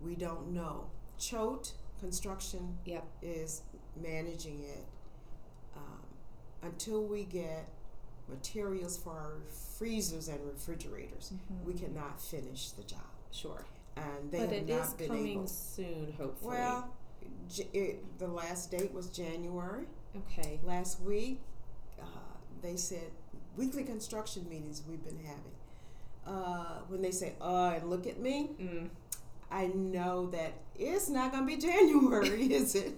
we 0.00 0.14
don't 0.14 0.48
know. 0.52 0.90
Choate 1.18 1.72
Construction 1.98 2.76
Yep. 2.84 3.06
is 3.22 3.62
managing 4.00 4.60
it. 4.62 4.84
Um, 5.74 6.02
until 6.62 7.02
we 7.04 7.24
get 7.24 7.68
materials 8.28 8.98
for 8.98 9.10
our 9.12 9.36
freezers 9.78 10.28
and 10.28 10.38
refrigerators, 10.46 11.32
we 11.64 11.72
cannot 11.72 12.20
finish 12.20 12.70
the 12.72 12.82
job. 12.82 13.00
Sure. 13.30 13.64
And 13.96 14.30
they 14.30 14.40
but 14.40 14.48
have 14.50 14.58
it 14.58 14.68
not 14.68 14.80
is 14.86 14.92
been 14.92 15.08
coming 15.08 15.28
able. 15.32 15.46
soon, 15.46 16.14
hopefully. 16.18 16.56
Well, 16.56 16.94
it, 17.72 18.18
the 18.18 18.28
last 18.28 18.70
date 18.70 18.92
was 18.92 19.08
January. 19.08 19.86
okay. 20.14 20.60
Last 20.62 21.00
week, 21.00 21.40
uh, 21.98 22.04
they 22.60 22.76
said 22.76 23.10
weekly 23.56 23.84
construction 23.84 24.46
meetings 24.48 24.82
we've 24.88 25.04
been 25.04 25.18
having. 25.24 25.52
Uh, 26.26 26.80
when 26.88 27.02
they 27.02 27.10
say, 27.12 27.34
uh, 27.40 27.74
and 27.76 27.88
look 27.88 28.06
at 28.06 28.18
me, 28.20 28.50
Mm. 28.60 28.88
I 29.50 29.68
know 29.68 30.26
that 30.30 30.54
it's 30.76 31.08
not 31.08 31.30
going 31.32 31.46
to 31.46 31.56
be 31.56 31.60
January, 31.72 32.52
is 32.52 32.74
it? 32.74 32.94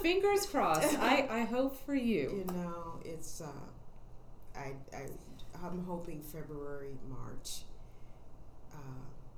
Fingers 0.00 0.46
crossed. 0.46 0.98
I, 0.98 1.26
I 1.30 1.40
hope 1.44 1.78
for 1.84 1.94
you. 1.94 2.44
You 2.48 2.54
know, 2.54 2.94
it's, 3.04 3.42
uh, 3.42 3.46
I, 4.58 4.72
I, 4.96 5.06
I'm 5.62 5.84
hoping 5.84 6.22
February, 6.22 6.96
March. 7.08 7.60
Uh, 8.72 8.76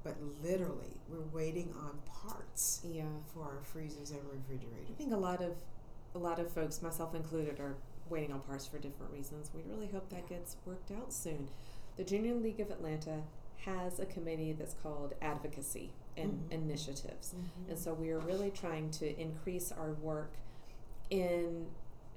but 0.05 0.15
literally, 0.45 0.97
we're 1.09 1.27
waiting 1.33 1.75
on 1.81 1.99
parts 2.07 2.81
Yeah. 2.89 3.03
for 3.35 3.43
our 3.43 3.63
freezers 3.65 4.13
and 4.13 4.21
refrigerators. 4.33 4.87
I 4.89 4.95
think 4.97 5.13
a 5.13 5.17
lot 5.17 5.43
of 5.43 5.53
a 6.15 6.19
lot 6.19 6.39
of 6.39 6.51
folks, 6.51 6.81
myself 6.81 7.15
included, 7.15 7.59
are 7.61 7.75
waiting 8.11 8.33
on 8.33 8.41
parts 8.41 8.67
for 8.67 8.79
different 8.79 9.13
reasons. 9.13 9.51
We 9.55 9.63
really 9.63 9.89
hope 9.89 10.09
that 10.11 10.29
gets 10.29 10.57
worked 10.65 10.91
out 10.91 11.13
soon. 11.13 11.49
The 11.97 12.05
Junior 12.05 12.35
League 12.35 12.61
of 12.61 12.71
Atlanta 12.71 13.23
has 13.65 13.99
a 13.99 14.07
committee 14.07 14.53
that's 14.53 14.75
called 14.75 15.15
Advocacy 15.23 15.93
and 16.17 16.33
Mhm. 16.49 16.53
Initiatives. 16.53 17.35
Mhm. 17.35 17.69
And 17.71 17.79
so 17.79 17.95
we 17.95 18.11
are 18.11 18.19
really 18.21 18.51
trying 18.51 18.91
to 18.93 19.21
increase 19.21 19.73
our 19.73 19.93
work 19.95 20.33
in 21.11 21.67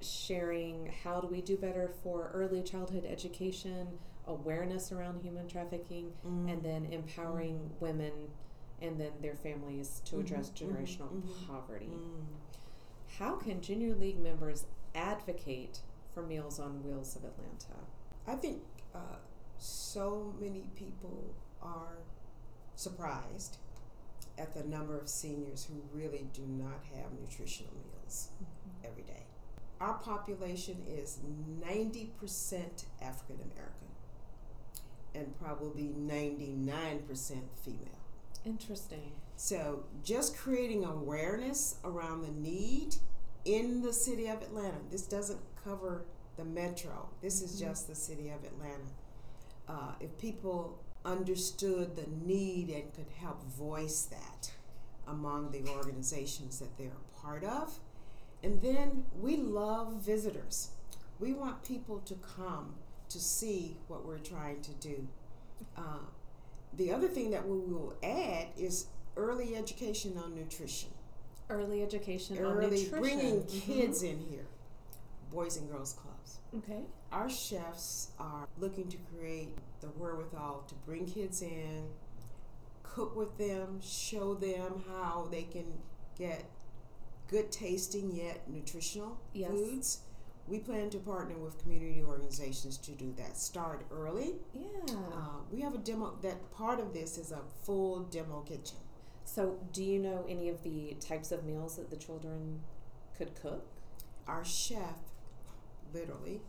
sharing 0.01 0.87
how 1.03 1.19
do 1.21 1.27
we 1.27 1.41
do 1.41 1.57
better 1.57 1.89
for 2.03 2.29
early 2.33 2.61
childhood 2.63 3.05
education, 3.05 3.99
awareness 4.27 4.91
around 4.91 5.21
human 5.21 5.47
trafficking, 5.47 6.13
Mm. 6.25 6.49
and 6.53 6.63
then 6.63 6.85
empowering 6.85 7.71
women 7.79 8.29
and 8.81 8.99
then 8.99 9.11
their 9.21 9.35
families 9.35 10.01
to 10.05 10.19
address 10.19 10.49
Mhm, 10.51 10.53
mhm, 10.53 10.77
generational 10.77 11.47
poverty. 11.47 11.89
How 13.17 13.35
can 13.35 13.59
Junior 13.61 13.93
League 13.95 14.19
members 14.19 14.65
advocate 14.95 15.79
for 16.13 16.23
Meals 16.23 16.59
on 16.59 16.83
Wheels 16.83 17.15
of 17.15 17.23
Atlanta? 17.23 17.79
I 18.27 18.35
think 18.35 18.61
uh, 18.93 19.17
so 19.57 20.33
many 20.39 20.65
people 20.75 21.33
are 21.61 21.97
surprised 22.75 23.57
at 24.37 24.53
the 24.53 24.63
number 24.63 24.97
of 24.97 25.09
seniors 25.09 25.65
who 25.65 25.81
really 25.97 26.27
do 26.33 26.43
not 26.47 26.83
have 26.95 27.11
nutritional 27.19 27.73
meals 27.73 28.29
every 28.85 29.03
day. 29.03 29.23
Our 29.81 29.95
population 29.95 30.77
is 30.87 31.19
90% 31.61 32.09
African 33.01 33.35
American 33.35 33.89
and 35.15 35.37
probably 35.39 35.91
99% 35.99 37.01
female. 37.63 37.79
Interesting. 38.45 39.11
So, 39.35 39.83
just 40.03 40.37
creating 40.37 40.85
awareness 40.85 41.77
around 41.83 42.21
the 42.21 42.31
need 42.31 42.95
in 43.45 43.81
the 43.81 43.93
city 43.93 44.27
of 44.27 44.41
Atlanta. 44.41 44.77
This 44.89 45.03
doesn't 45.07 45.39
cover 45.63 46.05
the 46.37 46.45
metro, 46.45 47.09
this 47.21 47.41
is 47.41 47.55
Mhm. 47.55 47.67
just 47.67 47.87
the 47.87 47.95
city 47.95 48.29
of 48.29 48.43
Atlanta. 48.43 48.91
Uh, 49.67 49.93
if 49.99 50.17
people 50.17 50.79
understood 51.05 51.95
the 51.95 52.07
need 52.07 52.69
and 52.69 52.93
could 52.93 53.09
help 53.09 53.43
voice 53.43 54.03
that 54.03 54.51
among 55.07 55.51
the 55.51 55.67
organizations 55.69 56.59
that 56.59 56.77
they're 56.77 56.91
a 56.91 57.19
part 57.19 57.43
of. 57.43 57.79
And 58.43 58.61
then 58.61 59.05
we 59.19 59.37
love 59.37 59.93
visitors. 59.93 60.71
We 61.19 61.33
want 61.33 61.63
people 61.63 61.99
to 61.99 62.15
come 62.15 62.75
to 63.09 63.19
see 63.19 63.77
what 63.87 64.05
we're 64.05 64.19
trying 64.19 64.61
to 64.61 64.71
do. 64.73 65.07
Uh, 65.75 66.05
the 66.73 66.91
other 66.93 67.07
thing 67.07 67.31
that 67.31 67.47
we 67.47 67.57
will 67.57 67.95
add 68.03 68.49
is 68.55 68.87
early 69.17 69.55
education 69.55 70.17
on 70.17 70.35
nutrition. 70.35 70.89
Early 71.49 71.81
education 71.81 72.37
on 72.37 72.43
Early 72.43 72.85
bringing 72.89 73.43
kids 73.45 74.03
in 74.03 74.19
here, 74.19 74.45
boys 75.31 75.57
and 75.57 75.69
girls 75.69 75.93
clubs. 75.93 76.39
Okay. 76.57 76.83
Our 77.11 77.27
chefs 77.29 78.11
are 78.19 78.47
looking 78.59 78.87
to 78.89 78.97
create 78.97 79.57
the 79.81 79.87
wherewithal 79.87 80.65
to 80.67 80.75
bring 80.85 81.07
kids 81.07 81.41
in, 81.41 81.85
cook 82.83 83.15
with 83.15 83.35
them, 83.39 83.79
show 83.81 84.35
them 84.35 84.83
how 84.87 85.27
they 85.31 85.43
can 85.43 85.65
get 86.17 86.45
good 87.27 87.51
tasting 87.51 88.11
yet 88.15 88.47
nutritional 88.47 89.17
Yes. 89.33 89.49
foods. 89.51 89.99
We 90.47 90.59
plan 90.59 90.89
to 90.91 90.97
partner 90.99 91.35
with 91.37 91.59
community 91.59 92.03
organizations 92.03 92.77
to 92.79 92.91
do 92.91 93.11
that. 93.17 93.37
Start 93.37 93.85
early. 93.91 94.35
Yeah. 94.53 94.67
Uh, 95.13 95.41
we 95.51 95.61
have 95.61 95.75
a 95.75 95.77
demo. 95.79 96.17
That 96.21 96.51
part 96.51 96.79
of 96.79 96.91
this 96.93 97.17
is 97.19 97.31
a 97.31 97.41
full 97.63 97.99
demo 98.01 98.41
kitchen. 98.41 98.77
So, 99.31 99.59
do 99.73 99.83
you 99.83 99.99
know 99.99 100.25
any 100.27 100.49
of 100.49 100.63
the 100.63 100.97
types 100.99 101.31
of 101.31 101.43
meals 101.43 101.75
that 101.75 101.91
the 101.91 101.97
children 101.97 102.61
could 103.15 103.39
cook? 103.39 103.63
Our 104.27 104.43
chef, 104.43 104.97
literally, 105.93 106.41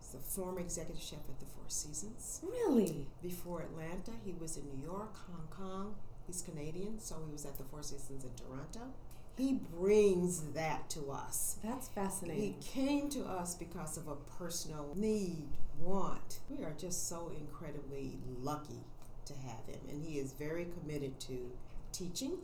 is 0.00 0.08
the 0.12 0.18
former 0.18 0.60
executive 0.60 1.02
chef 1.02 1.18
at 1.28 1.40
the 1.40 1.44
Four 1.44 1.64
Seasons. 1.68 2.40
Really? 2.42 3.06
Before 3.22 3.60
Atlanta, 3.60 4.12
he 4.24 4.32
was 4.40 4.56
in 4.56 4.64
New 4.64 4.82
York, 4.82 5.14
Hong 5.26 5.46
Kong. 5.50 5.94
He's 6.26 6.40
Canadian, 6.40 7.00
so 7.00 7.16
he 7.26 7.30
was 7.30 7.44
at 7.44 7.58
the 7.58 7.64
Four 7.64 7.82
Seasons 7.82 8.24
in 8.24 8.30
Toronto. 8.34 8.94
He 9.36 9.60
brings 9.78 10.40
that 10.54 10.88
to 10.90 11.10
us. 11.10 11.56
That's 11.62 11.88
fascinating. 11.88 12.54
He 12.60 12.66
came 12.66 13.10
to 13.10 13.24
us 13.24 13.54
because 13.54 13.98
of 13.98 14.08
a 14.08 14.16
personal 14.38 14.94
need, 14.96 15.48
want. 15.78 16.38
We 16.48 16.64
are 16.64 16.74
just 16.78 17.10
so 17.10 17.30
incredibly 17.38 18.16
lucky 18.40 18.80
to 19.26 19.34
have 19.34 19.66
him, 19.66 19.80
and 19.90 20.02
he 20.02 20.18
is 20.18 20.32
very 20.32 20.68
committed 20.80 21.20
to 21.20 21.50
teaching 21.92 22.38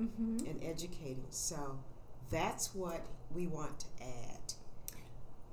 Mm-hmm. 0.00 0.38
and 0.48 0.60
educating. 0.64 1.22
So 1.30 1.78
that's 2.28 2.74
what 2.74 3.06
we 3.32 3.46
want 3.46 3.78
to 3.78 3.86
add 4.02 4.54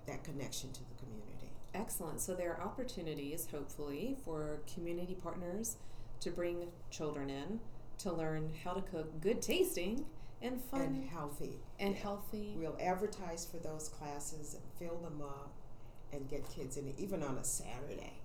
that 0.08 0.24
connection 0.24 0.72
to 0.74 0.79
the 0.79 0.96
community. 1.03 1.51
Excellent. 1.75 2.22
So 2.22 2.34
there 2.34 2.51
are 2.55 2.62
opportunities, 2.63 3.48
hopefully, 3.51 4.17
for 4.25 4.62
community 4.74 5.15
partners 5.22 5.77
to 6.22 6.31
bring 6.31 6.70
children 6.89 7.29
in 7.29 7.60
to 8.00 8.12
learn 8.12 8.51
how 8.63 8.74
to 8.74 8.81
cook 8.81 9.22
good 9.22 9.43
tasting 9.43 10.05
and 10.41 10.60
fun 10.60 10.81
and 10.81 11.10
healthy. 11.10 11.60
and 11.79 11.93
Yeah. 11.93 12.01
healthy. 12.01 12.55
We'll 12.58 12.77
advertise 12.79 13.46
for 13.46 13.58
those 13.58 13.89
classes 13.89 14.55
and 14.55 14.63
fill 14.79 14.98
them 14.98 15.22
up 15.22 15.53
and 16.11 16.27
get 16.27 16.50
kids 16.50 16.77
in, 16.77 16.92
even 16.98 17.22
on 17.22 17.37
a 17.37 17.44
Saturday. 17.44 18.21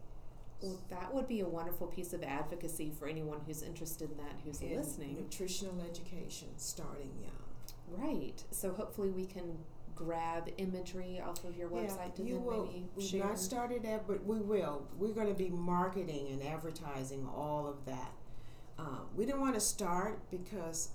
Well, 0.63 0.81
that 0.91 1.13
would 1.13 1.29
be 1.29 1.41
a 1.41 1.47
wonderful 1.47 1.87
piece 1.87 2.13
of 2.13 2.23
advocacy 2.23 2.91
for 2.99 3.07
anyone 3.09 3.41
who's 3.47 3.63
interested 3.63 4.11
in 4.11 4.17
that, 4.17 4.37
who's 4.45 4.61
in 4.61 4.75
listening. 4.77 5.15
Nutritional 5.15 5.81
education 5.89 6.49
starting 6.57 7.11
young. 7.23 7.33
Right. 7.89 8.43
So 8.51 8.73
hopefully 8.73 9.11
we 9.11 9.27
can 9.27 9.59
grab 9.95 10.49
imagery 10.59 11.21
off 11.25 11.45
of 11.45 11.57
your 11.57 11.69
website 11.69 12.15
to 12.17 12.23
you 12.23 12.35
then 12.35 12.45
will. 12.45 12.65
maybe 12.67 12.87
We've 12.97 13.07
share. 13.07 13.25
not 13.25 13.39
started 13.39 13.83
that, 13.85 14.07
but 14.07 14.25
we 14.25 14.39
will. 14.41 14.87
We're 14.99 15.15
going 15.15 15.29
to 15.29 15.35
be 15.35 15.49
marketing 15.51 16.29
and 16.33 16.43
advertising 16.43 17.27
all 17.35 17.67
of 17.67 17.85
that. 17.87 18.13
Uh, 18.79 19.01
we 19.15 19.25
don't 19.25 19.41
want 19.41 19.55
to 19.55 19.61
start 19.61 20.21
because 20.31 20.91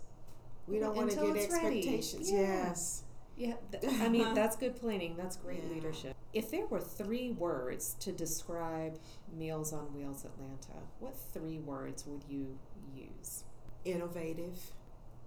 we 0.67 0.79
don't 0.79 0.95
want 0.95 1.11
to 1.11 1.15
get 1.17 1.35
expectations. 1.35 2.31
Yeah. 2.31 2.39
Yes. 2.39 3.03
Yeah, 3.37 3.53
th- 3.71 3.91
I 4.01 4.07
mean 4.09 4.33
that's 4.35 4.55
good 4.55 4.75
planning. 4.75 5.15
That's 5.17 5.35
great 5.37 5.63
Yeah. 5.63 5.73
leadership. 5.73 6.15
If 6.33 6.51
there 6.51 6.67
were 6.67 6.79
three 6.79 7.31
words 7.31 7.95
to 8.01 8.11
describe 8.11 8.99
Meals 9.33 9.73
on 9.73 9.93
Wheels 9.93 10.25
Atlanta, 10.25 10.83
what 10.99 11.15
three 11.33 11.59
words 11.59 12.05
would 12.05 12.23
you 12.29 12.57
use? 12.95 13.43
Innovative, 13.85 14.59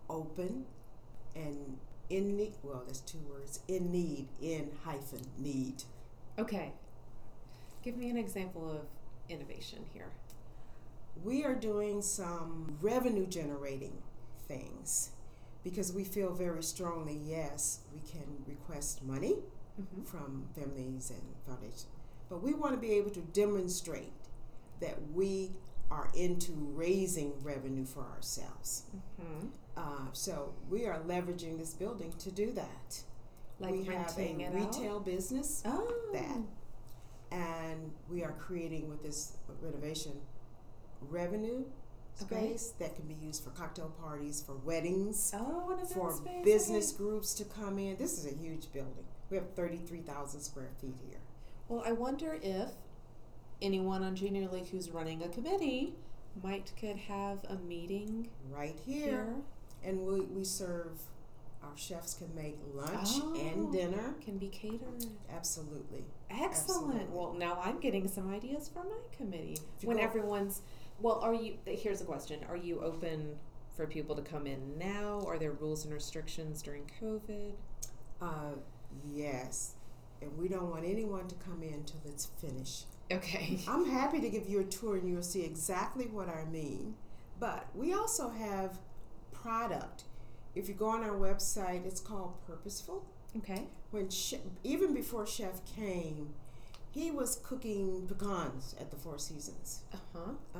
open, 0.08 0.66
and 1.34 1.78
in 2.10 2.36
need. 2.36 2.54
Well, 2.62 2.82
there's 2.84 3.00
two 3.00 3.18
words. 3.30 3.60
In 3.68 3.90
need. 3.90 4.28
In 4.40 4.70
hyphen 4.84 5.22
need. 5.38 5.82
Okay, 6.38 6.72
give 7.82 7.96
me 7.96 8.10
an 8.10 8.16
example 8.16 8.70
of 8.70 8.86
innovation 9.28 9.84
here. 9.92 10.10
We 11.22 11.44
are 11.44 11.54
doing 11.54 12.02
some 12.02 12.76
revenue 12.80 13.26
generating 13.26 14.02
things 14.48 15.10
because 15.62 15.92
we 15.92 16.04
feel 16.04 16.32
very 16.32 16.62
strongly 16.62 17.18
yes, 17.24 17.80
we 17.92 18.00
can 18.00 18.26
request 18.46 19.02
money 19.02 19.36
Mm-hmm. 19.80 20.02
from 20.04 20.44
families 20.54 21.10
and 21.10 21.20
foundations, 21.44 21.86
but 22.34 22.42
we 22.42 22.52
want 22.52 22.74
to 22.74 22.80
be 22.80 22.90
able 22.94 23.10
to 23.12 23.20
demonstrate 23.20 24.12
that 24.80 24.96
we 25.12 25.52
are 25.88 26.10
into 26.16 26.50
raising 26.74 27.32
revenue 27.44 27.84
for 27.84 28.00
ourselves. 28.02 28.82
Mm-hmm. 29.22 29.46
Uh, 29.76 30.08
so 30.12 30.52
we 30.68 30.84
are 30.86 30.98
leveraging 31.06 31.58
this 31.58 31.74
building 31.74 32.12
to 32.18 32.32
do 32.32 32.50
that. 32.54 33.00
Like 33.60 33.70
we 33.70 33.84
have 33.84 34.18
a 34.18 34.30
it 34.40 34.46
out? 34.48 34.52
retail 34.52 34.98
business 34.98 35.62
Oh, 35.64 35.94
that. 36.12 36.38
and 37.30 37.92
we 38.10 38.24
are 38.24 38.32
creating 38.32 38.88
with 38.88 39.00
this 39.04 39.36
renovation 39.62 40.14
revenue 41.08 41.62
Okay. 42.22 42.48
space 42.56 42.72
that 42.80 42.96
can 42.96 43.06
be 43.06 43.14
used 43.14 43.44
for 43.44 43.50
cocktail 43.50 43.92
parties, 44.02 44.42
for 44.44 44.56
weddings, 44.56 45.32
Oh, 45.36 45.76
for 45.94 46.12
business 46.44 46.92
okay. 46.92 46.98
groups 46.98 47.32
to 47.34 47.44
come 47.44 47.78
in. 47.78 47.96
This 47.96 48.18
is 48.18 48.26
a 48.26 48.36
huge 48.36 48.72
building. 48.72 49.04
We 49.30 49.36
have 49.36 49.50
33,000 49.54 50.40
square 50.40 50.70
feet 50.80 50.96
here. 51.08 51.18
Well, 51.68 51.82
I 51.86 51.92
wonder 51.92 52.38
if 52.42 52.70
anyone 53.62 54.02
on 54.02 54.14
Junior 54.16 54.48
League 54.48 54.68
who's 54.68 54.90
running 54.90 55.22
a 55.22 55.28
committee 55.28 55.94
might 56.42 56.72
could 56.78 56.96
have 56.96 57.44
a 57.48 57.56
meeting 57.56 58.28
Right 58.50 58.78
here. 58.84 59.04
here. 59.04 59.34
And 59.84 60.00
we, 60.06 60.20
we 60.22 60.44
serve, 60.44 60.98
our 61.62 61.76
chefs 61.76 62.14
can 62.14 62.34
make 62.34 62.58
lunch 62.74 63.20
Oh. 63.22 63.34
and 63.38 63.72
dinner. 63.72 64.14
Can 64.22 64.38
be 64.38 64.48
catered. 64.48 65.06
Absolutely. 65.34 66.04
Excellent. 66.30 66.94
Absolutely. 66.96 67.06
Well, 67.16 67.34
now 67.34 67.58
I'm 67.62 67.78
getting 67.80 68.08
some 68.08 68.32
ideas 68.32 68.68
for 68.68 68.82
my 68.84 68.98
committee. 69.16 69.58
When 69.82 69.96
go- 69.98 70.02
everyone's, 70.02 70.62
well, 71.00 71.20
are 71.22 71.34
you? 71.34 71.54
Here's 71.66 72.00
a 72.00 72.04
question: 72.04 72.40
Are 72.48 72.56
you 72.56 72.80
open 72.80 73.36
for 73.76 73.86
people 73.86 74.14
to 74.16 74.22
come 74.22 74.46
in 74.46 74.78
now? 74.78 75.22
Are 75.26 75.38
there 75.38 75.52
rules 75.52 75.84
and 75.84 75.92
restrictions 75.94 76.62
during 76.62 76.90
COVID? 77.00 77.52
Uh, 78.22 78.52
yes. 79.12 79.74
And 80.22 80.36
we 80.38 80.48
don't 80.48 80.70
want 80.70 80.84
anyone 80.84 81.28
to 81.28 81.34
come 81.36 81.62
in 81.62 81.84
till 81.84 82.00
it's 82.06 82.26
finished. 82.26 82.86
Okay. 83.12 83.58
I'm 83.68 83.88
happy 83.90 84.20
to 84.20 84.28
give 84.28 84.48
you 84.48 84.60
a 84.60 84.64
tour 84.64 84.96
and 84.96 85.08
you'll 85.08 85.22
see 85.22 85.44
exactly 85.44 86.06
what 86.06 86.28
I 86.28 86.44
mean. 86.46 86.94
But 87.38 87.66
we 87.74 87.92
also 87.92 88.30
have 88.30 88.78
product. 89.32 90.04
If 90.54 90.68
you 90.68 90.74
go 90.74 90.86
on 90.86 91.02
our 91.02 91.16
website, 91.16 91.84
it's 91.84 92.00
called 92.00 92.34
Purposeful. 92.46 93.04
Okay. 93.36 93.64
When 93.90 94.08
che- 94.08 94.40
even 94.62 94.94
before 94.94 95.26
Chef 95.26 95.60
came, 95.66 96.34
he 96.90 97.10
was 97.10 97.40
cooking 97.42 98.06
pecans 98.06 98.74
at 98.80 98.90
the 98.90 98.96
Four 98.96 99.18
Seasons. 99.18 99.82
Uh 99.92 99.96
huh. 100.14 100.30
Uh, 100.54 100.58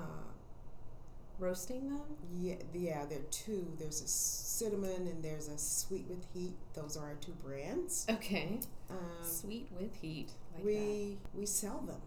Roasting 1.38 1.88
them. 1.90 2.00
yeah, 2.36 2.54
yeah, 2.72 3.04
there 3.06 3.18
are 3.18 3.30
two. 3.30 3.66
There's 3.78 4.00
a 4.02 4.06
cinnamon 4.08 5.08
and 5.08 5.22
there's 5.22 5.48
a 5.48 5.58
sweet 5.58 6.06
with 6.08 6.24
heat. 6.32 6.54
Those 6.74 6.96
are 6.96 7.06
our 7.06 7.14
two 7.20 7.32
brands. 7.44 8.06
Okay. 8.08 8.60
Um, 8.90 8.96
Sweet 9.22 9.68
with 9.78 9.94
heat. 10.00 10.28
Like 10.54 10.62
that. 10.62 10.66
we 10.66 11.18
we 11.34 11.46
sell 11.46 11.80
them. 11.86 12.00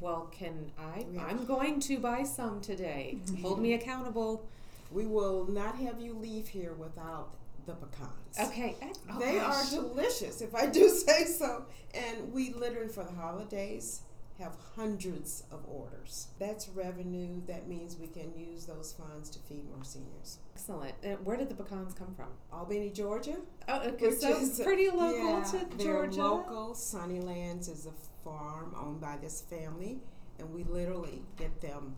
Well, 0.00 0.28
can 0.30 0.70
I? 0.78 1.04
We 1.10 1.18
I'm 1.18 1.44
going 1.44 1.80
to 1.80 1.98
buy 1.98 2.22
some 2.22 2.60
today. 2.60 3.18
Hold 3.42 3.60
me 3.60 3.74
accountable. 3.74 4.46
We 4.92 5.06
will 5.06 5.46
not 5.50 5.76
have 5.76 6.00
you 6.00 6.12
leave 6.14 6.46
here 6.48 6.72
without 6.74 7.30
the 7.66 7.74
pecans. 7.74 8.48
Okay. 8.48 8.76
oh 9.10 9.18
they 9.18 9.36
gosh. 9.38 9.72
are 9.72 9.80
delicious, 9.82 10.40
if 10.40 10.54
I 10.54 10.66
do 10.66 10.88
say 11.06 11.24
so. 11.24 11.64
And 11.94 12.32
we 12.32 12.52
literally, 12.52 12.88
for 12.88 13.02
the 13.02 13.12
holidays, 13.12 14.02
have 14.38 14.54
hundreds 14.76 15.44
of 15.50 15.64
orders. 15.66 16.28
That's 16.38 16.68
revenue. 16.68 17.40
That 17.46 17.68
means 17.68 17.96
we 17.98 18.08
can 18.08 18.32
use 18.36 18.66
those 18.66 18.92
funds 18.92 19.30
to 19.30 19.38
feed 19.40 19.64
more 19.74 19.82
seniors. 19.84 20.38
Excellent. 20.54 20.94
And 21.02 21.24
where 21.24 21.36
did 21.36 21.48
the 21.48 21.54
pecans 21.54 21.94
come 21.94 22.14
from? 22.14 22.28
Albany, 22.52 22.90
Georgia. 22.90 23.36
Oh, 23.68 23.80
okay, 23.80 24.08
which 24.08 24.18
so 24.18 24.36
is- 24.38 24.60
pretty 24.60 24.90
local 24.90 25.38
yeah, 25.38 25.44
to 25.44 25.76
they're 25.78 26.06
Georgia. 26.06 26.22
local. 26.22 26.74
Sunnylands 26.74 27.70
is 27.70 27.86
a 27.86 27.92
farm 28.24 28.74
owned 28.78 29.00
by 29.00 29.16
this 29.22 29.40
family, 29.42 30.00
and 30.38 30.52
we 30.52 30.64
literally 30.64 31.22
get 31.38 31.60
them 31.60 31.96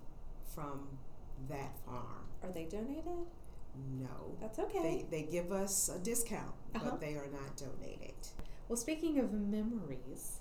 from 0.54 0.86
that 1.48 1.76
farm. 1.84 2.24
Are 2.42 2.52
they 2.52 2.64
donated? 2.66 3.26
No. 3.98 4.36
That's 4.40 4.58
okay. 4.58 5.04
They, 5.10 5.22
they 5.22 5.30
give 5.30 5.52
us 5.52 5.88
a 5.88 5.98
discount, 5.98 6.52
Uh-huh. 6.74 6.90
but 6.90 7.00
they 7.00 7.14
are 7.14 7.28
not 7.32 7.56
donated. 7.56 8.14
well, 8.68 8.76
speaking 8.76 9.18
of 9.20 9.32
memories, 9.32 10.37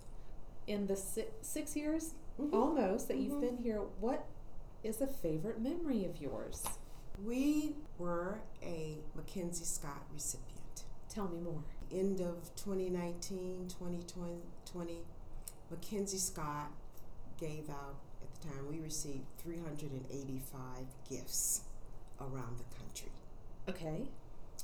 in 0.68 0.88
the 0.88 0.96
six, 0.96 1.32
six 1.48 1.76
years 1.76 2.14
Mhm. 2.40 2.54
almost 2.54 3.08
that 3.08 3.18
you've 3.18 3.34
Mhm. 3.38 3.42
been 3.42 3.58
here, 3.58 3.82
what 4.00 4.26
is 4.84 5.02
a 5.02 5.08
favorite 5.08 5.60
memory 5.60 6.06
of 6.06 6.22
yours? 6.22 6.64
We 7.26 7.76
were 7.98 8.42
a 8.62 9.02
Mackenzie 9.16 9.66
Scott 9.66 10.06
recipient. 10.14 10.84
Tell 11.10 11.28
me 11.28 11.40
more. 11.40 11.64
End 11.90 12.22
of 12.22 12.54
2019, 12.56 13.68
2020, 13.70 15.04
Mackenzie 15.72 16.18
Scott 16.20 16.72
gave 17.38 17.70
out, 17.70 17.96
at 18.22 18.34
the 18.42 18.48
time, 18.50 18.68
we 18.70 18.80
received 18.80 19.26
385 19.38 20.86
gifts 21.10 21.62
around 22.20 22.58
the 22.60 22.76
country. 22.76 23.12
Okay. 23.68 24.10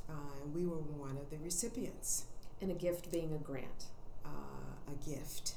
Uh, 0.09 0.13
and 0.43 0.53
we 0.53 0.65
were 0.67 0.77
one 0.77 1.17
of 1.17 1.29
the 1.29 1.37
recipients. 1.39 2.25
And 2.61 2.71
a 2.71 2.75
gift 2.75 3.11
being 3.11 3.33
a 3.33 3.37
grant. 3.39 3.87
Uh, 4.23 4.29
a 4.87 4.95
gift. 5.09 5.55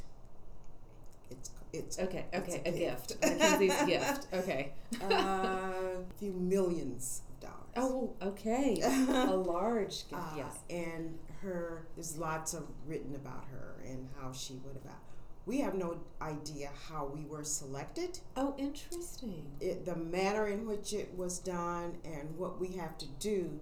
It's, 1.79 1.99
it's 1.99 2.09
Okay, 2.09 2.27
It's 2.33 2.49
okay, 2.55 2.63
a 2.65 2.69
a, 2.75 2.79
gift. 2.79 3.21
gift. 3.21 3.23
Mackenzie's 3.39 3.83
gift. 3.87 4.27
Okay. 4.33 4.73
uh, 5.03 5.07
a 5.07 6.05
few 6.19 6.33
millions 6.33 7.23
of 7.31 7.41
dollars. 7.49 7.73
Oh, 7.77 8.13
okay. 8.23 8.81
a 8.83 9.35
large 9.37 10.09
gift, 10.09 10.15
Uh, 10.15 10.37
yes. 10.37 10.59
And 10.71 11.19
her, 11.43 11.87
there's 11.95 12.17
lots 12.17 12.55
of 12.55 12.65
written 12.87 13.15
about 13.15 13.45
her 13.51 13.77
and 13.85 14.09
how 14.21 14.33
she 14.33 14.55
went 14.65 14.77
about. 14.77 14.99
We 15.45 15.61
have 15.61 15.75
no 15.75 15.99
idea 16.21 16.71
how 16.89 17.07
we 17.15 17.25
were 17.25 17.45
selected. 17.45 18.19
Oh, 18.37 18.55
interesting. 18.59 19.47
It, 19.61 19.85
the 19.85 19.95
manner 19.95 20.49
in 20.49 20.67
which 20.67 20.93
it 20.93 21.17
was 21.17 21.39
done 21.39 21.99
and 22.05 22.37
what 22.37 22.59
we 22.61 22.69
have 22.79 22.99
to 22.99 23.07
do 23.21 23.61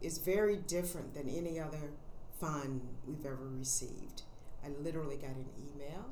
is 0.00 0.18
very 0.18 0.56
different 0.56 1.14
than 1.14 1.28
any 1.28 1.60
other 1.60 1.92
fund 2.40 2.80
we've 3.06 3.24
ever 3.24 3.46
received. 3.56 4.22
I 4.64 4.70
literally 4.82 5.16
got 5.16 5.30
an 5.30 5.46
email 5.56 6.06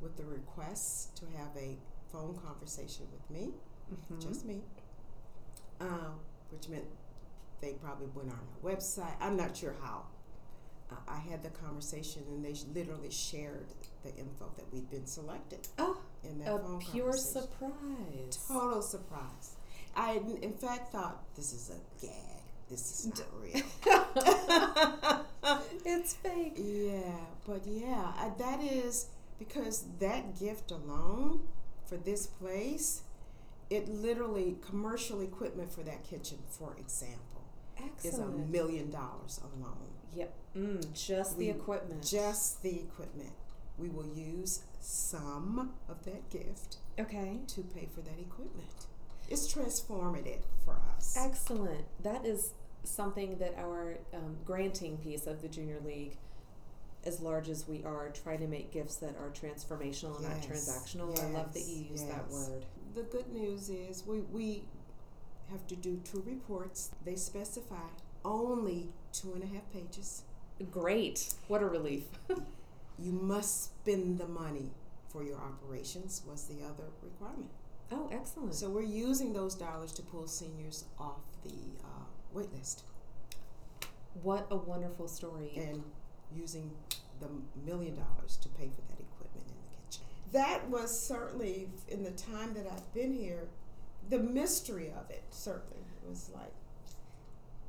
with 0.00 0.16
the 0.16 0.24
request 0.24 1.16
to 1.16 1.26
have 1.36 1.54
a 1.56 1.78
phone 2.12 2.36
conversation 2.44 3.06
with 3.12 3.30
me, 3.30 3.52
Mhm. 3.92 4.20
just 4.20 4.44
me, 4.44 4.62
uh, 5.80 6.10
which 6.50 6.68
meant 6.68 6.86
they 7.60 7.74
probably 7.74 8.06
went 8.08 8.30
on 8.30 8.38
our 8.38 8.72
website. 8.72 9.14
I'm 9.20 9.36
not 9.36 9.56
sure 9.56 9.74
how. 9.82 10.06
Uh, 10.90 10.94
I 11.06 11.18
had 11.18 11.42
the 11.44 11.50
conversation 11.50 12.24
and 12.28 12.44
they 12.44 12.54
literally 12.74 13.10
shared 13.10 13.74
the 14.02 14.14
info 14.16 14.50
that 14.56 14.72
we'd 14.72 14.90
been 14.90 15.06
selected 15.06 15.68
Oh, 15.78 16.00
in 16.24 16.38
that 16.40 16.52
a 16.54 16.58
phone 16.58 16.80
pure 16.80 17.12
surprise. 17.12 18.38
Total 18.48 18.82
surprise. 18.82 19.54
I, 19.94 20.14
in- 20.14 20.38
in 20.38 20.52
fact, 20.54 20.90
thought 20.92 21.22
this 21.36 21.52
is 21.52 21.70
a 21.70 21.80
gag. 22.04 22.42
This 22.68 23.00
is 23.00 23.06
not 23.06 23.26
real. 23.40 23.62
it's 25.84 26.14
fake. 26.14 26.54
yeah, 26.56 27.16
but 27.46 27.66
yeah, 27.66 28.12
I, 28.16 28.30
that 28.38 28.60
is 28.62 29.06
because 29.40 29.86
that 29.98 30.38
gift 30.38 30.70
alone 30.70 31.40
for 31.86 31.96
this 31.96 32.26
place, 32.26 33.02
it 33.70 33.88
literally 33.88 34.58
commercial 34.64 35.22
equipment 35.22 35.72
for 35.72 35.82
that 35.82 36.04
kitchen, 36.04 36.38
for 36.48 36.76
example, 36.78 37.42
is 38.04 38.18
a 38.18 38.26
million 38.26 38.90
dollars 38.90 39.40
alone. 39.42 39.88
Yep. 40.14 40.34
Mm, 40.56 40.92
just 40.92 41.38
the 41.38 41.48
equipment. 41.48 42.06
Just 42.06 42.62
the 42.62 42.80
equipment. 42.80 43.32
We 43.78 43.88
will 43.88 44.06
use 44.14 44.60
some 44.80 45.72
of 45.88 46.04
that 46.04 46.28
gift 46.30 46.76
okay. 46.98 47.38
to 47.46 47.62
pay 47.62 47.88
for 47.94 48.02
that 48.02 48.18
equipment. 48.20 48.86
It's 49.28 49.52
transformative 49.52 50.42
for 50.64 50.76
us. 50.96 51.16
Excellent. 51.18 51.84
That 52.02 52.26
is 52.26 52.52
something 52.84 53.38
that 53.38 53.54
our 53.56 53.98
um, 54.12 54.36
granting 54.44 54.98
piece 54.98 55.26
of 55.26 55.40
the 55.40 55.48
Junior 55.48 55.78
League, 55.84 56.16
as 57.04 57.20
large 57.20 57.48
as 57.48 57.66
we 57.66 57.82
are, 57.84 58.10
try 58.10 58.36
to 58.36 58.46
make 58.46 58.72
gifts 58.72 58.96
that 58.96 59.16
are 59.16 59.30
transformational 59.30 60.16
and 60.18 60.28
not 60.28 60.36
Yes, 60.48 60.68
transactional. 60.68 61.18
I 61.22 61.30
love 61.30 61.52
that 61.54 61.62
you 61.66 61.84
use 61.90 62.04
that 62.04 62.28
word. 62.30 62.66
The 62.94 63.02
good 63.02 63.32
news 63.32 63.70
is 63.70 64.04
we, 64.06 64.20
we 64.20 64.64
have 65.50 65.66
to 65.68 65.76
do 65.76 66.00
two 66.04 66.22
reports. 66.26 66.90
They 67.04 67.16
specify 67.16 67.88
only 68.24 68.90
two 69.12 69.32
and 69.34 69.42
a 69.42 69.46
half 69.46 69.70
pages. 69.72 70.22
Great. 70.70 71.32
What 71.48 71.62
a 71.62 71.66
relief. 71.66 72.04
You 73.02 73.12
must 73.12 73.64
spend 73.64 74.18
the 74.18 74.28
money 74.28 74.72
for 75.08 75.24
your 75.24 75.38
operations 75.38 76.20
was 76.28 76.44
the 76.44 76.62
other 76.62 76.84
requirement. 77.02 77.48
oh, 77.90 78.10
excellent. 78.12 78.54
So 78.54 78.68
we're 78.68 78.82
using 78.82 79.32
those 79.32 79.54
dollars 79.54 79.92
to 79.92 80.02
pull 80.02 80.26
seniors 80.26 80.84
off 80.98 81.22
the 81.42 81.54
uh, 81.82 82.04
wait 82.34 82.52
list 82.52 82.82
what 84.22 84.46
a 84.50 84.56
wonderful 84.56 85.08
story. 85.08 85.52
and 85.56 85.82
using 86.34 86.70
the 87.20 87.28
million 87.66 87.94
dollars 87.94 88.36
to 88.42 88.48
pay 88.50 88.68
for 88.68 88.80
that 88.88 89.00
equipment 89.00 89.46
in 89.46 89.54
the 89.54 89.86
kitchen. 89.86 90.04
That 90.32 90.68
was 90.68 90.98
certainly 91.06 91.68
in 91.88 92.02
the 92.02 92.10
time 92.12 92.54
that 92.54 92.66
I've 92.70 92.92
been 92.94 93.12
here, 93.12 93.48
the 94.08 94.18
mystery 94.18 94.88
of 94.88 95.10
it 95.10 95.22
certainly 95.30 95.82
was 96.08 96.30
like 96.34 96.52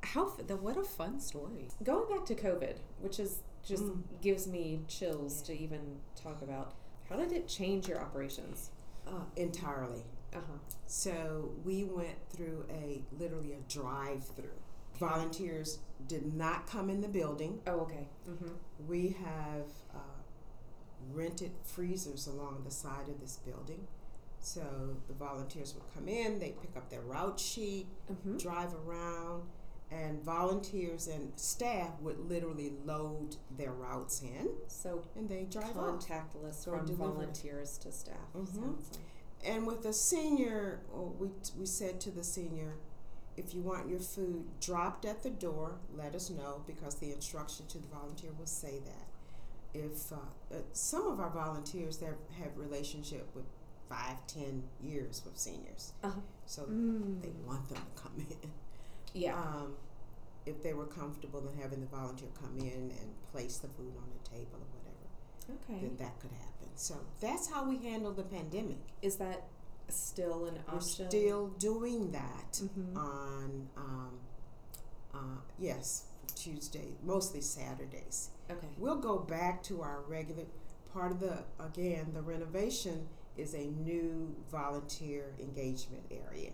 How 0.04 0.28
f- 0.28 0.48
the 0.48 0.56
what 0.56 0.78
a 0.78 0.84
fun 0.84 1.20
story. 1.20 1.68
Going 1.84 2.10
back 2.10 2.26
to 2.26 2.36
COVID, 2.36 2.78
which 3.02 3.20
is 3.20 3.42
just 3.64 3.84
Mm. 3.84 4.02
gives 4.22 4.48
me 4.48 4.82
chills 4.88 5.42
to 5.44 5.54
even 5.58 6.00
talk 6.16 6.42
about. 6.42 6.74
How 7.08 7.18
did 7.18 7.32
it 7.32 7.48
change 7.48 7.88
your 7.88 8.00
operations? 8.02 8.72
uh, 9.08 9.24
entirely. 9.36 10.04
Uh 10.34 10.38
huh. 10.38 10.58
So 10.88 11.52
we 11.66 11.84
went 11.86 12.18
through 12.30 12.66
a 12.70 13.02
literally 13.20 13.54
a 13.54 13.60
drive-through. 13.72 14.58
Volunteers 15.00 15.80
did 16.08 16.34
not 16.34 16.68
come 16.68 16.90
in 16.90 17.02
the 17.02 17.08
building. 17.08 17.60
Oh, 17.68 17.82
okay. 17.82 18.08
Mm-hmm. 18.30 18.50
We 18.88 19.16
have 19.24 19.68
uh, 19.94 19.98
rented 21.14 21.52
freezers 21.64 22.28
along 22.28 22.64
the 22.66 22.72
side 22.72 23.08
of 23.10 23.20
this 23.20 23.38
building. 23.46 23.88
So 24.40 24.98
the 25.08 25.14
volunteers 25.14 25.76
would 25.76 25.84
come 25.94 26.08
in, 26.08 26.40
they 26.40 26.56
pick 26.62 26.76
up 26.76 26.90
their 26.90 27.02
route 27.02 27.40
sheet, 27.40 27.88
Mm-hmm. 28.12 28.38
drive 28.38 28.74
around, 28.86 29.44
and 29.92 30.22
volunteers 30.24 31.08
and 31.08 31.32
staff 31.36 31.92
would 32.02 32.18
literally 32.30 32.74
load 32.86 33.36
their 33.58 33.72
routes 33.74 34.22
in, 34.22 34.50
So 34.68 35.04
and 35.16 35.28
they 35.30 35.44
drive 35.44 35.74
contactless 35.76 36.68
Or 36.68 36.78
from 36.80 36.96
volunteers 36.96 37.78
to 37.80 37.92
staff. 37.92 38.16
Mhm. 38.36 38.64
Like. 38.64 38.76
And 39.44 39.68
with 39.68 39.82
the 39.84 39.94
senior, 39.94 40.80
we, 41.20 41.30
we 41.60 41.66
said 41.66 42.00
to 42.02 42.12
the 42.12 42.24
senior, 42.24 42.76
if 43.38 43.54
you 43.54 43.62
want 43.62 43.90
your 43.90 44.00
food 44.00 44.46
dropped 44.60 45.06
at 45.06 45.24
the 45.24 45.30
door, 45.30 45.76
let 45.96 46.16
us 46.16 46.30
know 46.30 46.64
because 46.68 46.96
the 46.96 47.12
instruction 47.12 47.66
to 47.68 47.78
the 47.80 47.88
volunteer 47.88 48.32
will 48.38 48.46
say 48.46 48.80
that. 48.86 49.08
If 49.74 50.12
uh, 50.12 50.16
uh, 50.52 50.58
some 50.74 51.08
of 51.08 51.20
our 51.20 51.30
volunteers 51.30 51.98
that 51.98 52.16
have 52.42 52.58
relationship 52.58 53.28
with 53.34 53.46
five, 53.90 54.18
ten 54.28 54.64
years 54.82 55.22
with 55.26 55.38
seniors, 55.38 55.94
Uh-huh. 56.04 56.20
so 56.46 56.64
Mm. 56.64 57.22
they 57.22 57.32
want 57.46 57.68
them 57.70 57.78
to 57.96 58.02
come 58.04 58.26
in. 58.30 58.52
Yeah. 59.14 59.38
Um, 59.42 59.76
if 60.46 60.62
they 60.64 60.74
were 60.74 60.86
comfortable 60.88 61.48
in 61.48 61.58
having 61.62 61.80
the 61.82 61.88
volunteer 61.88 62.30
come 62.42 62.58
in 62.58 62.92
and 63.00 63.14
place 63.32 63.58
the 63.58 63.68
food 63.70 63.94
on 63.98 64.10
the 64.10 64.30
table 64.30 64.56
or 64.60 64.68
whatever, 64.78 65.62
okay. 65.64 65.80
then 65.86 65.96
that 65.98 66.20
could 66.20 66.32
happen. 66.32 66.70
So 66.76 66.96
that's 67.20 67.50
how 67.50 67.68
we 67.70 67.78
handle 67.78 68.12
the 68.12 68.24
pandemic. 68.24 68.80
Is 69.02 69.18
that 69.18 69.44
still 69.96 70.46
an 70.46 70.56
We're 70.68 70.76
option? 70.76 71.08
still 71.10 71.48
doing 71.60 72.12
that 72.12 72.54
Mhm. 72.64 72.96
on, 72.96 73.70
um, 73.78 74.20
uh, 75.14 75.42
yes, 75.60 76.06
Tuesday, 76.36 76.98
mostly 77.04 77.42
Saturdays. 77.42 78.30
Okay. 78.50 78.68
We'll 78.78 79.00
go 79.00 79.20
back 79.20 79.64
to 79.64 79.82
our 79.82 80.02
regular 80.02 80.46
part 80.94 81.12
of 81.12 81.20
the, 81.20 81.44
again, 81.60 82.14
the 82.14 82.22
renovation 82.22 83.08
is 83.38 83.54
a 83.54 83.66
new 83.68 84.36
volunteer 84.50 85.34
engagement 85.40 86.04
area. 86.12 86.52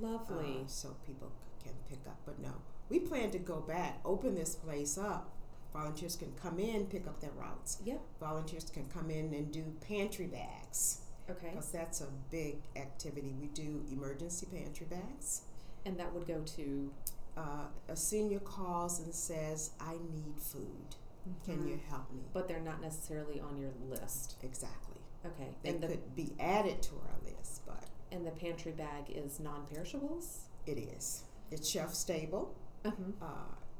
Lovely. 0.00 0.62
Uh, 0.64 0.66
so 0.68 0.94
people 1.06 1.32
can 1.62 1.72
pick 1.88 2.06
up. 2.06 2.18
But 2.24 2.38
no, 2.38 2.52
we 2.88 3.00
plan 3.00 3.30
to 3.32 3.38
go 3.38 3.60
back, 3.60 4.00
open 4.04 4.34
this 4.34 4.54
place 4.54 4.96
up. 4.96 5.32
Volunteers 5.72 6.16
can 6.16 6.32
come 6.34 6.58
in, 6.58 6.86
pick 6.86 7.06
up 7.06 7.20
their 7.20 7.30
routes. 7.32 7.78
Yep. 7.84 8.00
Volunteers 8.20 8.64
can 8.70 8.88
come 8.88 9.10
in 9.10 9.32
and 9.34 9.52
do 9.52 9.64
pantry 9.80 10.26
bags 10.26 11.02
Okay. 11.30 11.50
because 11.50 11.70
that's 11.70 12.00
a 12.00 12.08
big 12.30 12.56
activity. 12.76 13.34
We 13.40 13.48
do 13.48 13.84
emergency 13.90 14.46
pantry 14.52 14.86
bags. 14.90 15.42
And 15.86 15.98
that 15.98 16.12
would 16.12 16.26
go 16.26 16.42
to. 16.56 16.90
Uh, 17.36 17.66
a 17.88 17.96
senior 17.96 18.40
calls 18.40 18.98
and 19.00 19.14
says, 19.14 19.70
I 19.80 19.92
need 19.92 20.34
food. 20.38 20.96
Can 21.44 21.58
Mhm. 21.60 21.68
you 21.68 21.80
help 21.88 22.10
me? 22.12 22.20
But 22.32 22.48
they're 22.48 22.60
not 22.60 22.80
necessarily 22.82 23.40
on 23.40 23.56
your 23.56 23.70
list. 23.88 24.36
Exactly. 24.42 24.96
Okay. 25.24 25.54
They 25.62 25.70
and 25.70 25.80
the 25.82 25.86
could 25.88 26.14
be 26.16 26.34
added 26.40 26.82
to 26.82 26.94
our 26.96 27.18
list, 27.24 27.62
but 27.66 27.84
and 28.10 28.26
the 28.26 28.32
pantry 28.32 28.72
bag 28.72 29.10
is 29.10 29.38
non-perishables. 29.38 30.40
it 30.66 30.76
is. 30.76 31.22
It's 31.52 31.68
shelf 31.68 31.94
stable, 31.94 32.54
Uh-huh. 32.84 32.94
uh, 33.22 33.26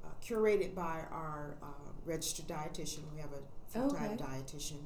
uh, 0.07 0.09
curated 0.23 0.75
by 0.75 1.03
our 1.11 1.57
uh, 1.61 1.67
registered 2.07 2.47
dietitian. 2.47 3.13
We 3.13 3.21
have 3.21 3.33
a 3.33 3.43
full 3.67 3.91
time 3.91 4.13
Okay. 4.13 4.25
dietitian, 4.25 4.85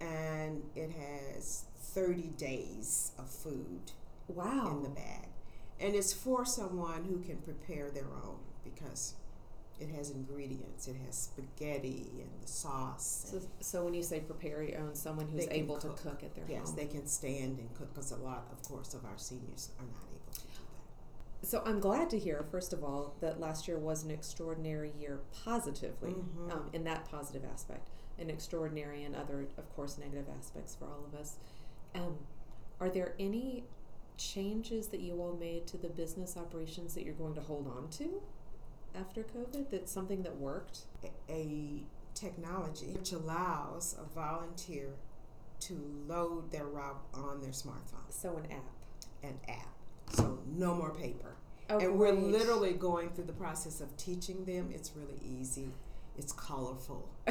and 0.00 0.62
it 0.74 0.90
has 0.90 1.64
30 1.94 2.22
days 2.36 3.12
of 3.18 3.30
food 3.30 3.92
Wow. 4.28 4.68
in 4.76 4.82
the 4.82 4.88
bag. 4.88 5.28
And 5.80 5.94
it's 5.94 6.12
for 6.12 6.44
someone 6.44 7.04
who 7.04 7.18
can 7.20 7.36
prepare 7.38 7.90
their 7.90 8.06
own 8.24 8.38
because 8.64 9.14
it 9.80 9.88
has 9.90 10.10
ingredients. 10.10 10.86
It 10.88 10.96
has 11.06 11.16
spaghetti 11.16 12.06
and 12.20 12.30
the 12.42 12.46
sauce. 12.48 13.26
So, 13.30 13.40
so 13.60 13.84
when 13.84 13.92
you 13.94 14.02
say 14.02 14.20
prepare 14.20 14.62
your 14.62 14.80
own, 14.80 14.94
someone 14.94 15.28
who's 15.28 15.46
able 15.50 15.76
cook. 15.76 15.96
to 15.96 16.02
cook 16.10 16.22
at 16.22 16.34
their 16.34 16.44
yes, 16.48 16.68
home. 16.68 16.76
they 16.76 16.86
can 16.86 17.06
stand 17.06 17.58
and 17.58 17.72
cook 17.74 17.92
because 17.94 18.12
a 18.12 18.16
lot, 18.16 18.46
of 18.52 18.62
course, 18.62 18.94
of 18.94 19.04
our 19.04 19.18
seniors 19.18 19.70
are 19.78 19.84
not 19.86 20.04
able 20.10 20.32
to 20.32 20.40
do 20.40 20.46
that. 21.42 21.46
So 21.48 21.62
I'm 21.66 21.80
glad 21.80 22.08
to 22.10 22.18
hear, 22.18 22.44
first 22.50 22.72
of 22.72 22.82
all, 22.84 23.14
that 23.20 23.40
last 23.40 23.66
year 23.68 23.78
was 23.78 24.04
an 24.04 24.10
extraordinary 24.10 24.92
year 24.98 25.20
positively, 25.44 26.12
Mhm. 26.14 26.52
um, 26.52 26.70
in 26.72 26.84
that 26.84 27.04
positive 27.10 27.44
aspect, 27.44 27.88
and 28.18 28.30
extraordinary 28.30 29.02
in 29.02 29.14
other, 29.14 29.46
of 29.58 29.74
course, 29.76 29.98
negative 29.98 30.26
aspects 30.38 30.74
for 30.76 30.86
all 30.86 31.04
of 31.04 31.14
us. 31.14 31.36
Um, 31.94 32.16
are 32.80 32.88
there 32.88 33.14
any 33.18 33.64
changes 34.16 34.88
that 34.88 35.00
you 35.00 35.20
all 35.20 35.36
made 35.38 35.66
to 35.68 35.76
the 35.76 35.88
business 35.88 36.36
operations 36.36 36.94
that 36.94 37.04
you're 37.04 37.14
going 37.14 37.34
to 37.34 37.40
hold 37.40 37.66
on 37.66 37.88
to 37.90 38.20
after 38.98 39.22
COVID? 39.22 39.70
That's 39.70 39.92
something 39.92 40.22
that 40.22 40.36
worked? 40.36 40.80
a, 41.28 41.82
technology 42.14 42.86
which 42.92 43.10
allows 43.10 43.96
a 44.00 44.04
volunteer 44.14 44.90
to 45.58 45.74
load 46.06 46.48
their 46.52 46.64
route 46.64 47.02
on 47.12 47.40
their 47.40 47.50
smartphone, 47.50 48.06
So 48.08 48.36
an 48.36 48.46
app. 48.52 48.70
an 49.24 49.36
app. 49.48 49.74
So 50.12 50.38
no 50.46 50.74
more 50.76 50.94
paper. 50.94 51.34
Oh, 51.70 51.78
and 51.78 51.98
we're 51.98 52.12
great. 52.12 52.24
literally 52.24 52.72
going 52.74 53.10
through 53.10 53.24
the 53.24 53.32
process 53.32 53.80
of 53.80 53.96
teaching 53.96 54.44
them. 54.44 54.70
It's 54.72 54.92
really 54.94 55.18
easy. 55.24 55.72
It's 56.16 56.32
colorful. 56.32 57.08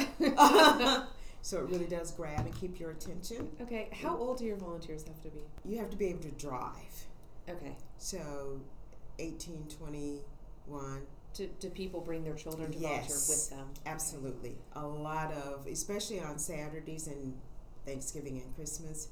so 1.44 1.58
it 1.58 1.66
really 1.70 1.86
does 1.86 2.12
grab 2.12 2.46
and 2.46 2.56
keep 2.60 2.80
your 2.80 2.92
attention. 2.92 3.50
okay, 3.62 3.90
how 4.02 4.16
old 4.18 4.38
do 4.38 4.46
your 4.46 4.56
volunteers 4.56 5.04
have 5.06 5.22
to 5.22 5.30
be? 5.30 5.42
You 5.66 5.78
have 5.78 5.90
to 5.90 5.98
be 5.98 6.08
able 6.08 6.22
to 6.22 6.32
drive. 6.32 7.06
Okay. 7.50 7.76
So 7.98 8.62
18, 9.20 9.68
21, 9.78 11.02
Do, 11.34 11.50
do 11.60 11.70
people 11.70 12.00
bring 12.00 12.24
their 12.24 12.34
children 12.34 12.72
to 12.72 12.80
volunteer 12.80 13.16
with 13.28 13.50
them? 13.50 13.68
Absolutely. 13.86 14.56
A 14.76 14.88
lot 14.88 15.34
of, 15.34 15.68
especially 15.68 16.22
on 16.22 16.40
Saturdays 16.40 17.08
and 17.08 17.34
Thanksgiving 17.86 18.42
and 18.42 18.56
Christmas, 18.56 19.10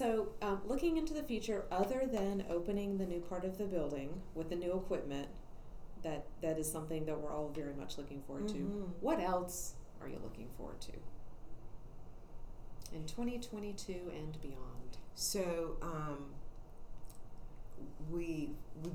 So, 0.00 0.30
um, 0.40 0.62
looking 0.66 0.96
into 0.96 1.12
the 1.12 1.22
future, 1.22 1.66
other 1.70 2.08
than 2.10 2.46
opening 2.48 2.96
the 2.96 3.04
new 3.04 3.20
part 3.20 3.44
of 3.44 3.58
the 3.58 3.66
building 3.66 4.22
with 4.34 4.48
the 4.48 4.56
new 4.56 4.72
equipment, 4.72 5.28
that 6.02 6.24
that 6.40 6.58
is 6.58 6.72
something 6.72 7.04
that 7.04 7.20
we're 7.20 7.30
all 7.30 7.50
very 7.50 7.74
much 7.74 7.98
looking 7.98 8.22
forward 8.22 8.48
to. 8.48 8.54
Mhm. 8.54 8.88
What 9.02 9.20
else 9.20 9.74
are 10.00 10.08
you 10.08 10.18
looking 10.24 10.48
forward 10.56 10.80
to 10.80 10.92
in 12.94 13.04
2022 13.04 14.10
and 14.16 14.40
beyond? 14.40 14.96
So 15.14 15.76
um, 15.82 16.34
we 18.10 18.54
we 18.82 18.92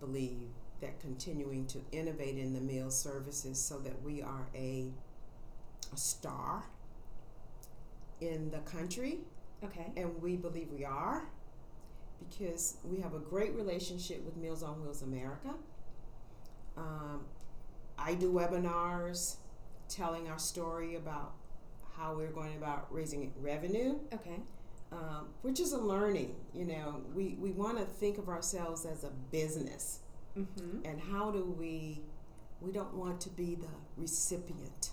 believe 0.00 0.50
that 0.82 1.00
continuing 1.00 1.66
to 1.68 1.80
innovate 1.92 2.36
in 2.36 2.52
the 2.52 2.60
meal 2.60 2.90
services 2.90 3.58
so 3.58 3.78
that 3.78 4.02
we 4.02 4.20
are 4.20 4.48
a, 4.54 4.92
a 5.94 5.96
star 5.96 6.64
in 8.20 8.50
the 8.50 8.58
country, 8.58 9.20
Okay. 9.64 9.92
and 9.96 10.20
we 10.22 10.36
believe 10.36 10.68
we 10.72 10.84
are 10.84 11.28
because 12.18 12.76
we 12.84 13.00
have 13.00 13.14
a 13.14 13.18
great 13.18 13.54
relationship 13.54 14.24
with 14.24 14.36
Meals 14.36 14.62
on 14.62 14.80
Wheels 14.82 15.02
America. 15.02 15.50
Um, 16.76 17.24
I 17.98 18.14
do 18.14 18.32
webinars 18.32 19.36
telling 19.88 20.28
our 20.28 20.38
story 20.38 20.96
about 20.96 21.32
how 21.96 22.14
we're 22.14 22.30
going 22.30 22.56
about 22.56 22.86
raising 22.92 23.32
revenue 23.40 23.98
Okay. 24.12 24.40
um, 24.92 25.28
which 25.42 25.60
is 25.60 25.72
a 25.72 25.78
learning. 25.78 26.34
You 26.54 26.64
know, 26.64 27.02
we, 27.14 27.36
we 27.38 27.50
want 27.52 27.78
to 27.78 27.84
think 27.84 28.18
of 28.18 28.28
ourselves 28.28 28.84
as 28.84 29.04
a 29.04 29.10
business, 29.30 30.00
Mm-hmm. 30.38 30.86
and 30.86 30.98
how 30.98 31.30
do 31.30 31.44
we? 31.58 32.00
We 32.62 32.72
don't 32.72 32.94
want 32.94 33.20
to 33.20 33.28
be 33.28 33.54
the 33.54 33.68
recipient. 33.98 34.92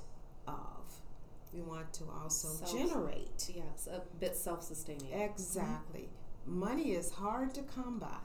We 1.53 1.61
want 1.61 1.91
to 1.93 2.03
also 2.21 2.47
Self- 2.49 2.71
generate. 2.71 3.49
Yes, 3.53 3.87
a 3.91 4.01
bit 4.19 4.35
self-sustaining. 4.35 5.11
Exactly. 5.13 6.09
Money 6.45 6.91
is 6.91 7.11
hard 7.11 7.53
to 7.55 7.61
come 7.63 7.97
by, 7.99 8.21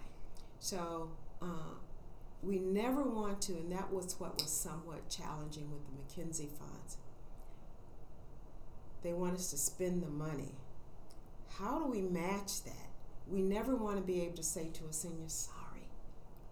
so 0.58 1.10
uh, 1.42 1.74
we 2.42 2.58
never 2.58 3.02
want 3.02 3.40
to. 3.42 3.52
And 3.52 3.72
that 3.72 3.92
was 3.92 4.18
what 4.20 4.40
was 4.40 4.50
somewhat 4.50 5.08
challenging 5.08 5.70
with 5.70 5.84
the 5.86 5.92
Mackenzie 5.92 6.50
funds. 6.58 6.98
They 9.02 9.12
want 9.12 9.34
us 9.34 9.50
to 9.50 9.58
spend 9.58 10.02
the 10.02 10.08
money. 10.10 10.54
How 11.58 11.78
do 11.78 11.86
we 11.86 12.00
match 12.02 12.64
that? 12.64 12.88
We 13.26 13.42
never 13.42 13.74
want 13.74 13.96
to 13.96 14.02
be 14.02 14.22
able 14.22 14.36
to 14.36 14.42
say 14.42 14.68
to 14.68 14.84
a 14.86 14.92
senior, 14.92 15.28
"Sorry, 15.28 15.88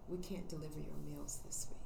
we 0.09 0.19
can't 0.19 0.49
deliver 0.49 0.79
your 0.81 0.97
meals 1.07 1.41
this 1.45 1.67
week." 1.71 1.79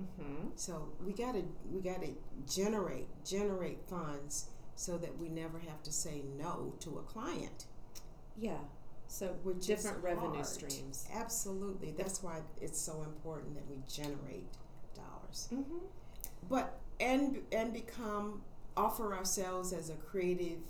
Mm-hmm. 0.00 0.48
So 0.54 0.88
we 1.04 1.12
gotta 1.12 1.42
we 1.70 1.80
gotta 1.80 2.10
generate 2.46 3.08
generate 3.24 3.80
funds 3.88 4.46
so 4.76 4.96
that 4.98 5.18
we 5.18 5.28
never 5.28 5.58
have 5.58 5.82
to 5.82 5.92
say 5.92 6.22
no 6.38 6.74
to 6.80 6.98
a 6.98 7.02
client. 7.02 7.64
Yeah. 8.36 8.58
So 9.08 9.34
Which 9.42 9.58
is 9.58 9.66
different 9.66 10.02
revenue 10.02 10.34
hard. 10.34 10.46
streams. 10.46 11.08
Absolutely. 11.12 11.92
That's 11.96 12.22
why 12.22 12.40
it's 12.60 12.80
so 12.80 13.02
important 13.02 13.54
that 13.54 13.68
we 13.68 13.78
generate 13.88 14.46
dollars. 14.94 15.48
Mm-hmm. 15.52 15.78
But 16.48 16.78
and 17.00 17.38
and 17.50 17.72
become 17.72 18.42
offer 18.76 19.14
ourselves 19.14 19.72
as 19.72 19.90
a 19.90 19.94
creative, 19.94 20.60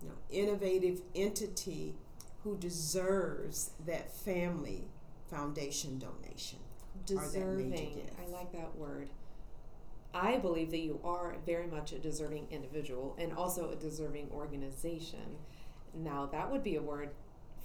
you 0.00 0.08
know, 0.08 0.14
innovative 0.30 1.02
entity 1.14 1.94
who 2.44 2.56
deserves 2.56 3.72
that 3.86 4.10
family 4.10 4.84
foundation 5.28 5.98
donation. 5.98 6.58
Are 7.12 7.28
that 7.28 7.46
major 7.56 7.76
Deserving. 7.76 8.10
I 8.26 8.30
like 8.30 8.52
that 8.52 8.76
word. 8.76 9.08
I 10.12 10.38
believe 10.38 10.70
that 10.72 10.80
you 10.80 10.98
are 11.04 11.36
very 11.46 11.66
much 11.68 11.92
a 11.92 11.98
deserving 11.98 12.48
individual 12.50 13.14
and 13.18 13.32
also 13.32 13.70
a 13.70 13.76
deserving 13.76 14.28
organization. 14.32 15.36
Now, 15.94 16.26
that 16.32 16.50
would 16.50 16.64
be 16.64 16.76
a 16.76 16.82
word 16.82 17.10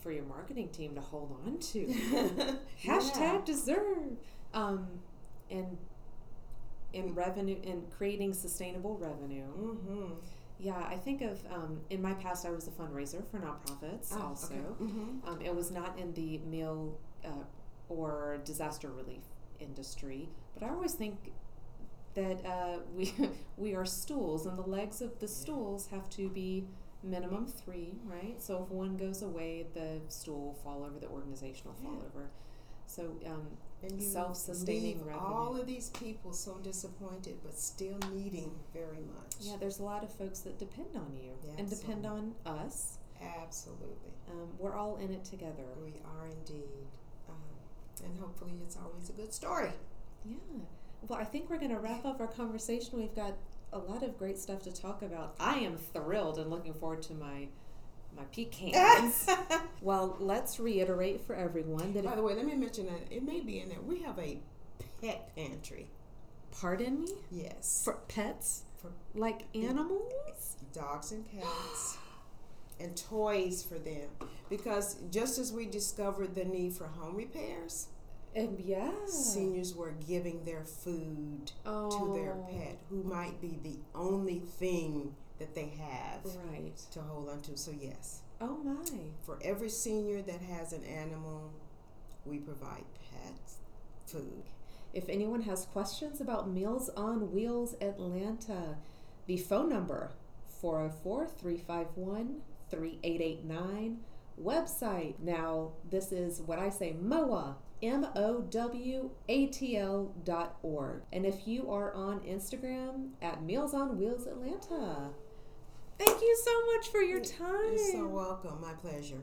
for 0.02 0.12
your 0.12 0.26
marketing 0.26 0.70
team 0.70 0.94
to 0.96 1.02
hold 1.02 1.36
on 1.46 1.58
to. 1.58 1.86
Hashtag 2.84 3.18
Yeah. 3.20 3.42
deserve. 3.46 4.18
Um, 4.54 4.88
and 5.50 5.76
in 6.94 7.14
revenue, 7.16 7.58
in 7.64 7.84
creating 7.98 8.34
sustainable 8.34 8.98
revenue. 8.98 9.48
Mm-hmm. 9.60 10.14
Yeah, 10.60 10.78
I 10.88 10.96
think 10.96 11.22
of 11.22 11.44
um, 11.52 11.82
in 11.90 12.02
my 12.02 12.14
past, 12.14 12.46
I 12.46 12.52
was 12.52 12.68
a 12.68 12.72
fundraiser 12.72 13.26
for 13.30 13.40
nonprofits 13.40 14.10
Ah, 14.14 14.30
also. 14.30 14.54
Mm-hmm. 14.54 15.28
Um, 15.28 15.42
it 15.42 15.54
was 15.54 15.72
not 15.72 15.98
in 16.00 16.14
the 16.14 16.38
meal 16.40 16.98
uh, 17.26 17.30
or 17.90 18.38
disaster 18.46 18.90
relief 18.90 19.24
industry, 19.60 20.30
but 20.54 20.64
I 20.64 20.70
always 20.70 20.94
think 20.94 21.32
that 22.16 22.46
uh, 22.46 22.80
we 22.96 23.14
we 23.58 23.76
are 23.76 23.86
stools, 23.86 24.46
and 24.46 24.58
the 24.58 24.68
legs 24.70 25.02
of 25.02 25.20
the 25.20 25.28
stools 25.28 25.88
have 25.88 26.10
to 26.12 26.30
be 26.30 26.66
minimum 27.04 27.46
three, 27.46 27.94
right? 28.06 28.42
So 28.42 28.64
if 28.64 28.70
one 28.72 28.98
goes 28.98 29.22
away, 29.22 29.66
the 29.74 30.00
stool 30.08 30.40
will 30.48 30.54
fall 30.64 30.84
over, 30.84 30.98
the 31.00 31.08
organization 31.08 31.68
will 31.68 31.76
fall 31.84 32.00
Yeah. 32.00 32.08
over. 32.08 32.30
So 32.88 33.12
um, 33.28 33.48
Self-sustaining 34.00 34.84
leave 35.00 35.06
revenue. 35.06 35.26
all 35.26 35.56
of 35.60 35.68
these 35.68 35.90
people 35.92 36.34
so 36.34 36.56
disappointed, 36.64 37.38
but 37.44 37.58
still 37.58 37.98
needing 38.14 38.52
very 38.74 39.02
much. 39.16 39.36
yeah, 39.42 39.56
there's 39.60 39.80
a 39.80 39.84
lot 39.84 40.04
of 40.04 40.12
folks 40.12 40.40
that 40.40 40.58
depend 40.58 40.96
on 40.96 41.16
you 41.16 41.32
Yeah, 41.46 41.54
and 41.60 41.70
depend 41.70 42.06
on 42.06 42.34
us. 42.46 42.98
Absolutely. 43.22 44.12
Um, 44.32 44.50
we're 44.58 44.76
all 44.76 44.98
in 44.98 45.12
it 45.12 45.24
together. 45.24 45.64
We 45.84 45.94
are 46.18 46.26
indeed. 46.28 46.88
And 48.04 48.18
hopefully 48.20 48.54
it's 48.64 48.78
always 48.78 49.10
a 49.10 49.14
good 49.14 49.34
story. 49.34 49.72
Yeah. 50.26 50.36
Well, 51.08 51.20
I 51.20 51.24
think 51.24 51.50
we're 51.50 51.58
going 51.60 51.72
to 51.72 51.80
wrap 51.80 52.06
up 52.06 52.20
our 52.20 52.28
conversation. 52.28 52.98
We've 53.00 53.16
got 53.16 53.34
a 53.74 53.78
lot 53.78 54.02
of 54.04 54.18
great 54.18 54.38
stuff 54.40 54.64
to 54.64 54.72
talk 54.72 55.02
about. 55.02 55.36
I 55.40 55.56
am 55.60 55.78
thrilled 55.78 56.38
and 56.40 56.50
looking 56.50 56.74
forward 56.74 57.02
to 57.04 57.14
my 57.14 57.48
my 58.16 58.24
pecans. 58.32 59.28
well, 59.82 60.16
let's 60.22 60.58
reiterate 60.60 61.20
for 61.28 61.36
everyone 61.36 61.92
that 61.94 62.06
By 62.06 62.16
the 62.16 62.22
way, 62.22 62.34
let 62.34 62.46
me 62.46 62.56
mention 62.56 62.86
that 62.86 63.12
it 63.12 63.24
may 63.24 63.42
be 63.42 63.60
in 63.60 63.68
there. 63.70 63.82
We 63.82 64.02
have 64.04 64.18
a 64.18 64.40
pet 65.02 65.36
pantry. 65.36 65.88
pardon 66.62 67.02
me, 67.04 67.12
Yes. 67.30 67.82
for 67.84 67.96
pets 68.08 68.64
For 68.82 68.92
like 69.14 69.42
animals. 69.54 70.56
dogs 70.72 71.12
and 71.12 71.26
cats 71.30 71.98
and 72.80 72.96
toys 72.96 73.64
for 73.64 73.76
them. 73.80 74.10
Because 74.50 74.96
just 75.12 75.38
as 75.40 75.52
we 75.54 75.66
discovered 75.66 76.36
the 76.36 76.46
need 76.46 76.74
for 76.74 76.88
home 76.88 77.16
repairs, 77.16 77.88
And 78.36 78.60
yeah, 78.60 78.92
seniors 79.08 79.74
were 79.74 79.94
giving 80.06 80.44
their 80.44 80.66
food 80.66 81.54
oh, 81.66 81.90
to 81.90 82.20
their 82.20 82.34
oh. 82.34 82.48
pet, 82.52 82.78
who 82.90 83.02
might 83.04 83.40
be 83.40 83.58
the 83.64 83.78
only 83.98 84.40
thing 84.40 85.16
that 85.40 85.56
they 85.56 85.68
have 85.80 86.26
Right. 86.52 86.76
to 86.92 87.02
hold 87.02 87.30
on 87.30 87.40
to. 87.44 87.56
So, 87.58 87.72
yes, 87.72 88.22
Oh 88.42 88.58
my. 88.58 88.84
for 89.24 89.40
every 89.42 89.70
senior 89.70 90.22
that 90.24 90.42
has 90.42 90.74
an 90.74 90.84
animal, 90.84 91.52
we 92.26 92.40
provide 92.40 92.84
pet 93.10 93.40
food. 94.06 94.44
If 94.94 95.08
anyone 95.08 95.42
has 95.44 95.66
questions 95.66 96.20
about 96.20 96.50
Meals 96.50 96.90
on 96.98 97.32
Wheels 97.32 97.76
Atlanta, 97.82 98.76
the 99.28 99.38
phone 99.38 99.70
number 99.70 100.12
404 100.62 101.28
351 101.28 102.42
3889. 102.70 104.00
Website 104.42 105.16
now, 105.20 105.72
this 105.90 106.12
is 106.12 106.42
what 106.42 106.60
I 106.60 106.70
say 106.70 106.96
MOA, 107.00 107.56
M 107.82 108.06
O 108.16 108.42
W 108.42 109.12
A 109.30 109.46
T 109.48 109.78
L 109.78 110.14
dot 110.24 110.58
org. 110.62 111.04
And 111.14 111.26
if 111.26 111.48
you 111.48 111.72
are 111.72 111.94
on 111.94 112.20
Instagram 112.22 113.12
at 113.22 113.44
Meals 113.44 113.74
on 113.74 113.98
Wheels 113.98 114.28
Atlanta, 114.28 115.10
thank 115.98 116.22
you 116.22 116.38
so 116.44 116.66
much 116.74 116.88
for 116.90 117.02
your 117.02 117.22
time. 117.22 117.76
You're 117.76 117.92
so 117.92 118.08
welcome. 118.08 118.60
My 118.62 118.74
pleasure. 118.74 119.22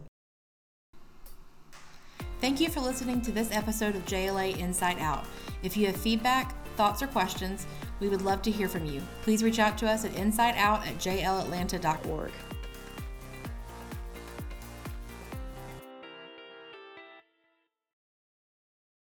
Thank 2.40 2.58
you 2.60 2.70
for 2.70 2.80
listening 2.80 3.20
to 3.22 3.32
this 3.32 3.52
episode 3.52 3.94
of 3.94 4.04
JLA 4.04 4.58
Inside 4.58 4.98
Out. 4.98 5.26
If 5.62 5.76
you 5.76 5.86
have 5.86 5.96
feedback, 5.96 6.54
thoughts, 6.74 7.00
or 7.00 7.06
questions, 7.06 7.66
we 8.00 8.08
would 8.08 8.22
love 8.22 8.42
to 8.42 8.50
hear 8.50 8.68
from 8.68 8.84
you. 8.84 9.00
Please 9.22 9.44
reach 9.44 9.60
out 9.60 9.78
to 9.78 9.88
us 9.88 10.04
at 10.04 10.10
insideout 10.12 10.84
at 10.84 10.98
jlatlanta.org. 10.98 12.32